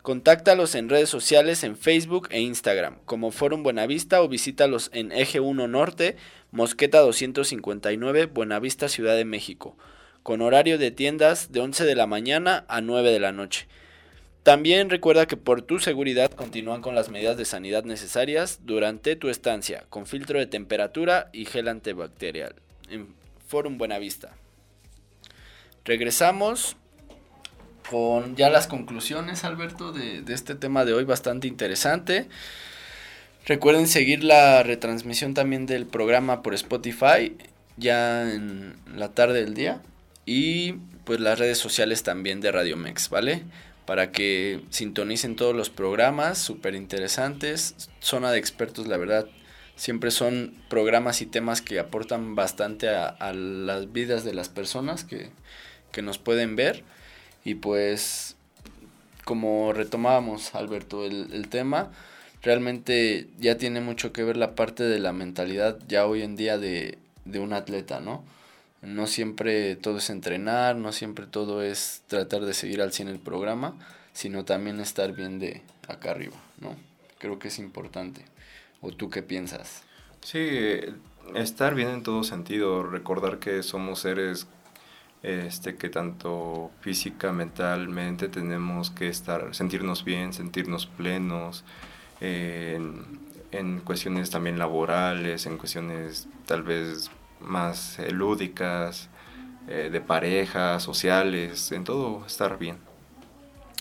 [0.02, 5.38] Contáctalos en redes sociales en Facebook e Instagram como Forum Buenavista o visítalos en Eje
[5.38, 6.16] 1 Norte,
[6.50, 9.76] Mosqueta 259, Buenavista, Ciudad de México
[10.24, 13.68] con horario de tiendas de 11 de la mañana a 9 de la noche.
[14.42, 19.28] También recuerda que por tu seguridad continúan con las medidas de sanidad necesarias durante tu
[19.28, 22.54] estancia, con filtro de temperatura y gel antibacterial.
[22.88, 23.08] En
[23.46, 24.34] Forum Buenavista.
[25.84, 26.76] Regresamos
[27.90, 32.28] con ya las conclusiones, Alberto, de, de este tema de hoy, bastante interesante.
[33.46, 37.36] Recuerden seguir la retransmisión también del programa por Spotify,
[37.76, 39.82] ya en la tarde del día.
[40.24, 43.42] Y pues las redes sociales también de Radio Mex, ¿vale?
[43.84, 47.90] Para que sintonicen todos los programas, súper interesantes.
[48.00, 49.26] Zona de expertos, la verdad,
[49.76, 55.30] siempre son programas y temas que aportan bastante a, las vidas de las personas que,
[55.94, 56.82] que nos pueden ver.
[57.44, 58.36] Y pues,
[59.24, 61.90] como retomábamos, Alberto, el, tema,
[62.42, 66.58] realmente ya tiene mucho que ver la parte de la mentalidad ya hoy en día
[66.58, 68.24] de, de un atleta, ¿no?
[68.82, 73.18] No siempre todo es entrenar, no siempre todo es tratar de seguir al 100 el
[73.18, 73.74] programa,
[74.12, 76.76] sino también estar bien de acá arriba, ¿no?
[77.18, 78.26] Creo que es importante.
[78.82, 79.82] ¿O tú qué piensas?
[80.20, 80.80] Sí,
[81.34, 84.46] estar bien en todo sentido, recordar que somos seres
[85.24, 91.64] este que tanto física, mentalmente tenemos que estar sentirnos bien, sentirnos plenos
[92.20, 93.02] en,
[93.50, 97.10] en cuestiones también laborales, en cuestiones tal vez
[97.40, 99.08] más eh, lúdicas,
[99.66, 102.76] eh, de pareja, sociales, en todo estar bien.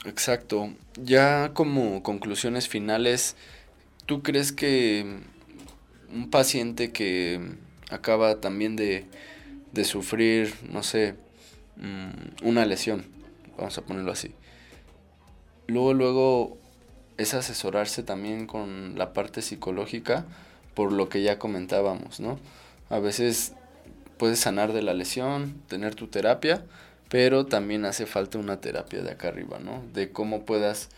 [0.05, 0.73] Exacto.
[0.95, 3.35] Ya como conclusiones finales,
[4.05, 5.19] ¿tú crees que
[6.09, 7.41] un paciente que
[7.89, 9.07] acaba también de,
[9.73, 11.15] de sufrir, no sé,
[11.77, 13.05] mm, una lesión,
[13.57, 14.33] vamos a ponerlo así,
[15.67, 16.57] luego, luego
[17.17, 20.25] es asesorarse también con la parte psicológica
[20.73, 22.39] por lo que ya comentábamos, ¿no?
[22.89, 23.53] A veces
[24.17, 26.65] puedes sanar de la lesión, tener tu terapia,
[27.09, 29.83] pero también hace falta una terapia de acá arriba, ¿no?
[29.93, 30.89] De cómo puedas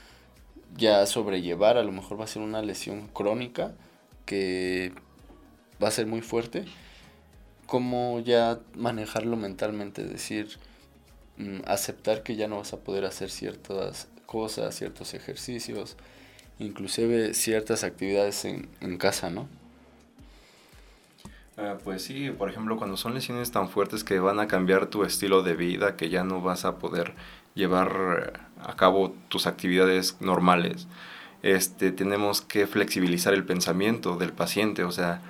[0.77, 3.73] ya sobrellevar, a lo mejor va a ser una lesión crónica
[4.25, 4.93] que
[5.81, 6.65] va a ser muy fuerte,
[7.65, 10.57] cómo ya manejarlo mentalmente, decir,
[11.37, 15.97] mm, aceptar que ya no vas a poder hacer ciertas cosas, ciertos ejercicios,
[16.59, 19.47] inclusive ciertas actividades en, en casa, ¿no?
[21.57, 25.03] Ah, pues sí, por ejemplo, cuando son lesiones tan fuertes que van a cambiar tu
[25.05, 27.13] estilo de vida, que ya no vas a poder
[27.53, 30.87] llevar a cabo tus actividades normales,
[31.43, 35.21] este, tenemos que flexibilizar el pensamiento del paciente, o sea,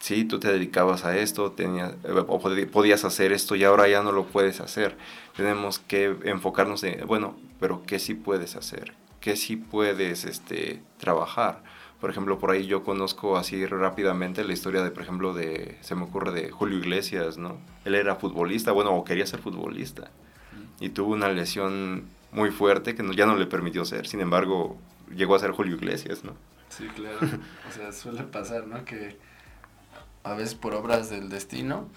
[0.00, 1.94] si tú te dedicabas a esto, tenías,
[2.26, 2.40] o
[2.70, 4.96] podías hacer esto y ahora ya no lo puedes hacer.
[5.36, 8.92] Tenemos que enfocarnos en, bueno, pero ¿qué sí puedes hacer?
[9.20, 11.62] ¿Qué sí puedes este, trabajar?
[12.00, 15.96] Por ejemplo, por ahí yo conozco así rápidamente la historia de, por ejemplo, de, se
[15.96, 17.58] me ocurre de Julio Iglesias, ¿no?
[17.84, 20.10] Él era futbolista, bueno, o quería ser futbolista.
[20.78, 24.06] Y tuvo una lesión muy fuerte que ya no le permitió ser.
[24.06, 24.78] Sin embargo,
[25.12, 26.34] llegó a ser Julio Iglesias, ¿no?
[26.68, 27.18] Sí, claro.
[27.68, 28.84] O sea, suele pasar, ¿no?
[28.84, 29.16] Que
[30.24, 31.88] a veces por obras del destino,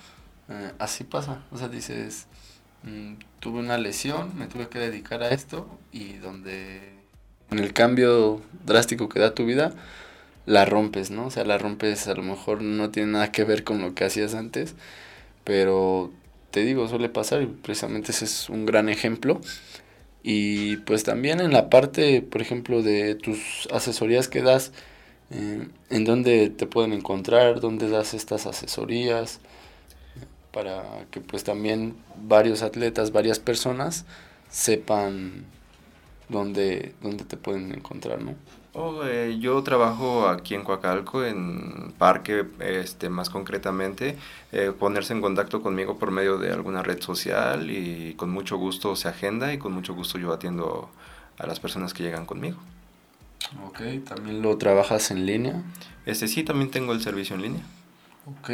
[0.50, 1.44] eh, así pasa.
[1.52, 2.28] O sea, dices,
[2.84, 7.02] mm, tuve una lesión, me tuve que dedicar a esto y donde
[7.52, 9.74] en el cambio drástico que da tu vida,
[10.46, 11.28] la rompes, ¿no?
[11.28, 14.06] O sea, la rompes, a lo mejor no tiene nada que ver con lo que
[14.06, 14.76] hacías antes,
[15.44, 16.12] pero
[16.52, 19.42] te digo, suele pasar y precisamente ese es un gran ejemplo.
[20.24, 24.72] Y pues también en la parte, por ejemplo, de tus asesorías que das,
[25.32, 29.40] eh, en dónde te pueden encontrar, dónde das estas asesorías,
[30.52, 31.96] para que pues también
[32.28, 34.06] varios atletas, varias personas
[34.50, 35.46] sepan
[36.28, 38.36] dónde, dónde te pueden encontrar, ¿no?
[38.74, 44.18] Oh, eh, yo trabajo aquí en Coacalco, en Parque, este, más concretamente,
[44.54, 48.96] eh, ponerse en contacto conmigo por medio de alguna red social y con mucho gusto
[48.96, 50.90] se agenda y con mucho gusto yo atiendo
[51.38, 52.58] a las personas que llegan conmigo.
[53.66, 55.64] Ok, ¿también lo trabajas en línea?
[56.06, 57.62] Este sí, también tengo el servicio en línea.
[58.26, 58.52] Ok,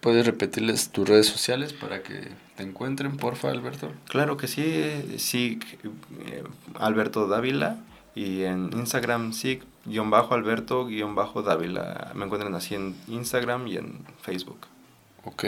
[0.00, 3.92] ¿puedes repetirles tus redes sociales para que te encuentren, porfa, Alberto?
[4.08, 5.58] Claro que sí, sí,
[6.26, 6.42] eh,
[6.78, 7.78] Alberto Dávila
[8.14, 12.12] y en Instagram sí, guion bajo Alberto, guion bajo Dávila.
[12.14, 14.66] Me encuentran así en Instagram y en Facebook.
[15.24, 15.44] Ok.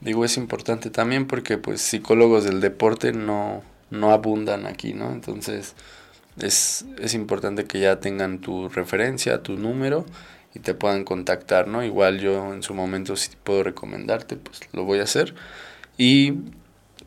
[0.00, 5.10] Digo, es importante también porque pues psicólogos del deporte no, no abundan aquí, ¿no?
[5.12, 5.74] Entonces
[6.38, 10.04] es, es importante que ya tengan tu referencia, tu número
[10.54, 11.84] y te puedan contactar, ¿no?
[11.84, 15.34] Igual yo en su momento si puedo recomendarte, pues lo voy a hacer.
[15.98, 16.34] Y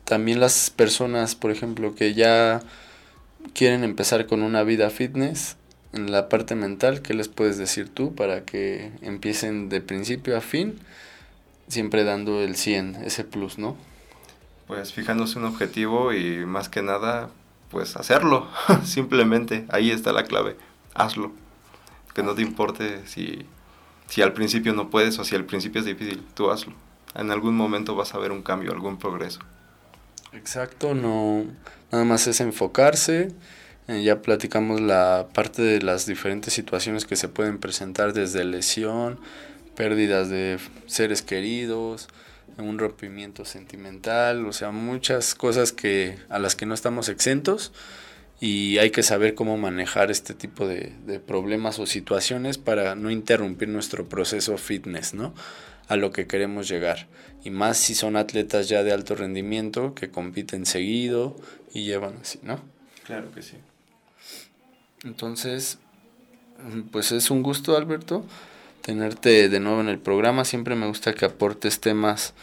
[0.04, 2.60] también las personas, por ejemplo, que ya
[3.54, 5.56] quieren empezar con una vida fitness,
[5.92, 10.40] en la parte mental, ¿qué les puedes decir tú para que empiecen de principio a
[10.40, 10.78] fin,
[11.68, 13.76] siempre dando el 100, ese plus, ¿no?
[14.66, 17.30] Pues fijándose un objetivo y más que nada,
[17.70, 18.48] pues hacerlo,
[18.84, 20.56] simplemente, ahí está la clave,
[20.94, 21.32] hazlo,
[22.14, 23.46] que no te importe si,
[24.08, 26.72] si al principio no puedes o si al principio es difícil, tú hazlo,
[27.14, 29.40] en algún momento vas a ver un cambio, algún progreso.
[30.32, 31.44] Exacto, no,
[31.90, 33.32] nada más es enfocarse.
[33.88, 39.18] Eh, ya platicamos la parte de las diferentes situaciones que se pueden presentar desde lesión,
[39.74, 42.08] pérdidas de seres queridos,
[42.58, 47.72] un rompimiento sentimental, o sea, muchas cosas que a las que no estamos exentos
[48.40, 53.10] y hay que saber cómo manejar este tipo de, de problemas o situaciones para no
[53.10, 55.34] interrumpir nuestro proceso fitness, ¿no?
[55.88, 57.08] A lo que queremos llegar.
[57.44, 61.36] Y más si son atletas ya de alto rendimiento que compiten seguido
[61.72, 62.60] y llevan así, ¿no?
[63.04, 63.56] Claro que sí.
[65.04, 65.78] Entonces,
[66.92, 68.24] pues es un gusto, Alberto
[68.82, 70.44] tenerte de nuevo en el programa.
[70.44, 72.34] Siempre me gusta que aportes temas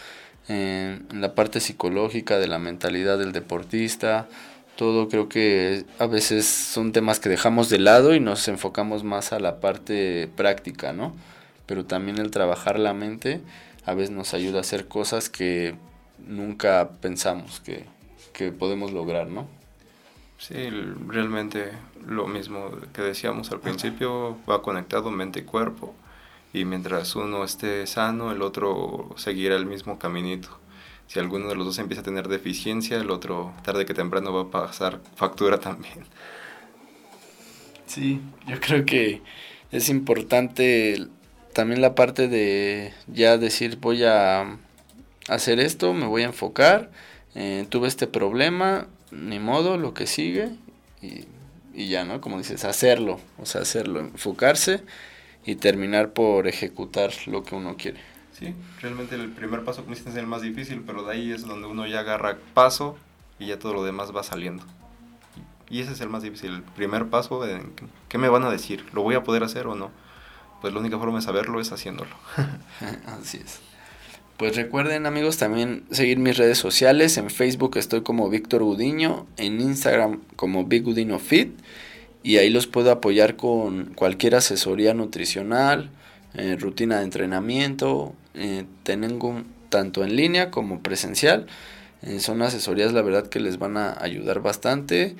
[0.47, 4.27] en, la parte psicológica de la mentalidad del deportista.
[4.75, 9.31] Todo creo que a veces son temas que dejamos de lado y nos enfocamos más
[9.31, 11.15] a la parte práctica, ¿no?
[11.65, 13.41] Pero también el trabajar la mente
[13.85, 15.75] a veces nos ayuda a hacer cosas que
[16.19, 17.85] nunca pensamos que,
[18.33, 19.47] que podemos lograr, ¿no?
[20.37, 20.69] Sí,
[21.07, 21.71] realmente
[22.05, 25.95] lo mismo que decíamos al principio, va conectado mente y cuerpo
[26.55, 30.47] y mientras uno esté sano, el otro seguirá el mismo caminito.
[31.05, 34.43] Si alguno de los dos empieza a tener deficiencia, el otro tarde que temprano va
[34.43, 36.05] a pasar factura también.
[37.87, 39.21] Sí, yo creo que
[39.73, 41.07] es importante
[41.51, 44.57] también la parte de ya decir voy a
[45.27, 46.89] hacer esto, me voy a enfocar,
[47.35, 50.51] eh, tuve este problema, ni modo, lo que sigue
[51.01, 51.25] y,
[51.73, 52.21] y ya, ¿no?
[52.21, 54.83] Como dices, hacerlo, o sea, hacerlo, enfocarse
[55.45, 57.99] y terminar por ejecutar lo que uno quiere.
[58.37, 61.67] Sí, realmente el primer paso, como es el más difícil, pero de ahí es donde
[61.67, 62.97] uno ya agarra paso
[63.39, 64.63] y ya todo lo demás va saliendo.
[65.69, 67.41] Y ese es el más difícil, el primer paso,
[68.09, 68.85] ¿qué me van a decir?
[68.93, 69.91] ¿Lo voy a poder hacer o no?
[70.61, 72.15] Pues la única forma de saberlo es haciéndolo.
[73.07, 73.61] Así es.
[74.37, 77.17] Pues recuerden amigos también seguir mis redes sociales.
[77.17, 80.83] En Facebook estoy como Víctor Gudiño, en Instagram como Big
[81.19, 81.57] Fit
[82.25, 85.91] y ahí los puedo apoyar con cualquier asesoría nutricional,
[86.33, 91.45] eh, rutina de entrenamiento, eh, tengo tanto en línea como presencial.
[92.01, 95.15] Eh, son asesorías la verdad que les van a ayudar bastante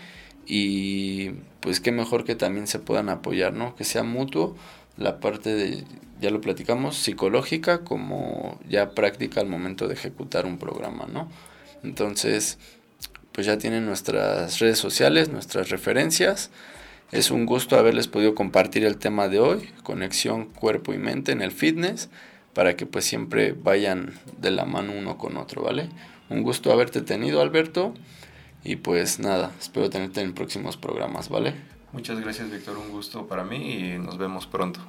[0.48, 1.30] y
[1.60, 3.76] pues qué mejor que también se puedan apoyar, ¿no?
[3.76, 4.56] Que sea mutuo
[4.98, 5.84] la parte de,
[6.20, 11.30] ya lo platicamos, psicológica como ya práctica al momento de ejecutar un programa, ¿no?
[11.84, 12.58] Entonces,
[13.32, 16.50] pues ya tienen nuestras redes sociales, nuestras referencias.
[17.12, 21.42] Es un gusto haberles podido compartir el tema de hoy, conexión cuerpo y mente en
[21.42, 22.10] el fitness,
[22.54, 25.90] para que pues siempre vayan de la mano uno con otro, ¿vale?
[26.30, 27.94] Un gusto haberte tenido, Alberto,
[28.64, 31.54] y pues nada, espero tenerte en próximos programas, ¿vale?
[31.94, 34.80] Muchas gracias, Víctor, un gusto para mí y nos vemos pronto.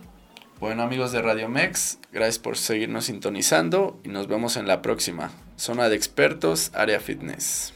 [0.59, 5.31] Bueno, amigos de Radio Mex, gracias por seguirnos sintonizando y nos vemos en la próxima.
[5.59, 7.76] Zona de expertos, área fitness.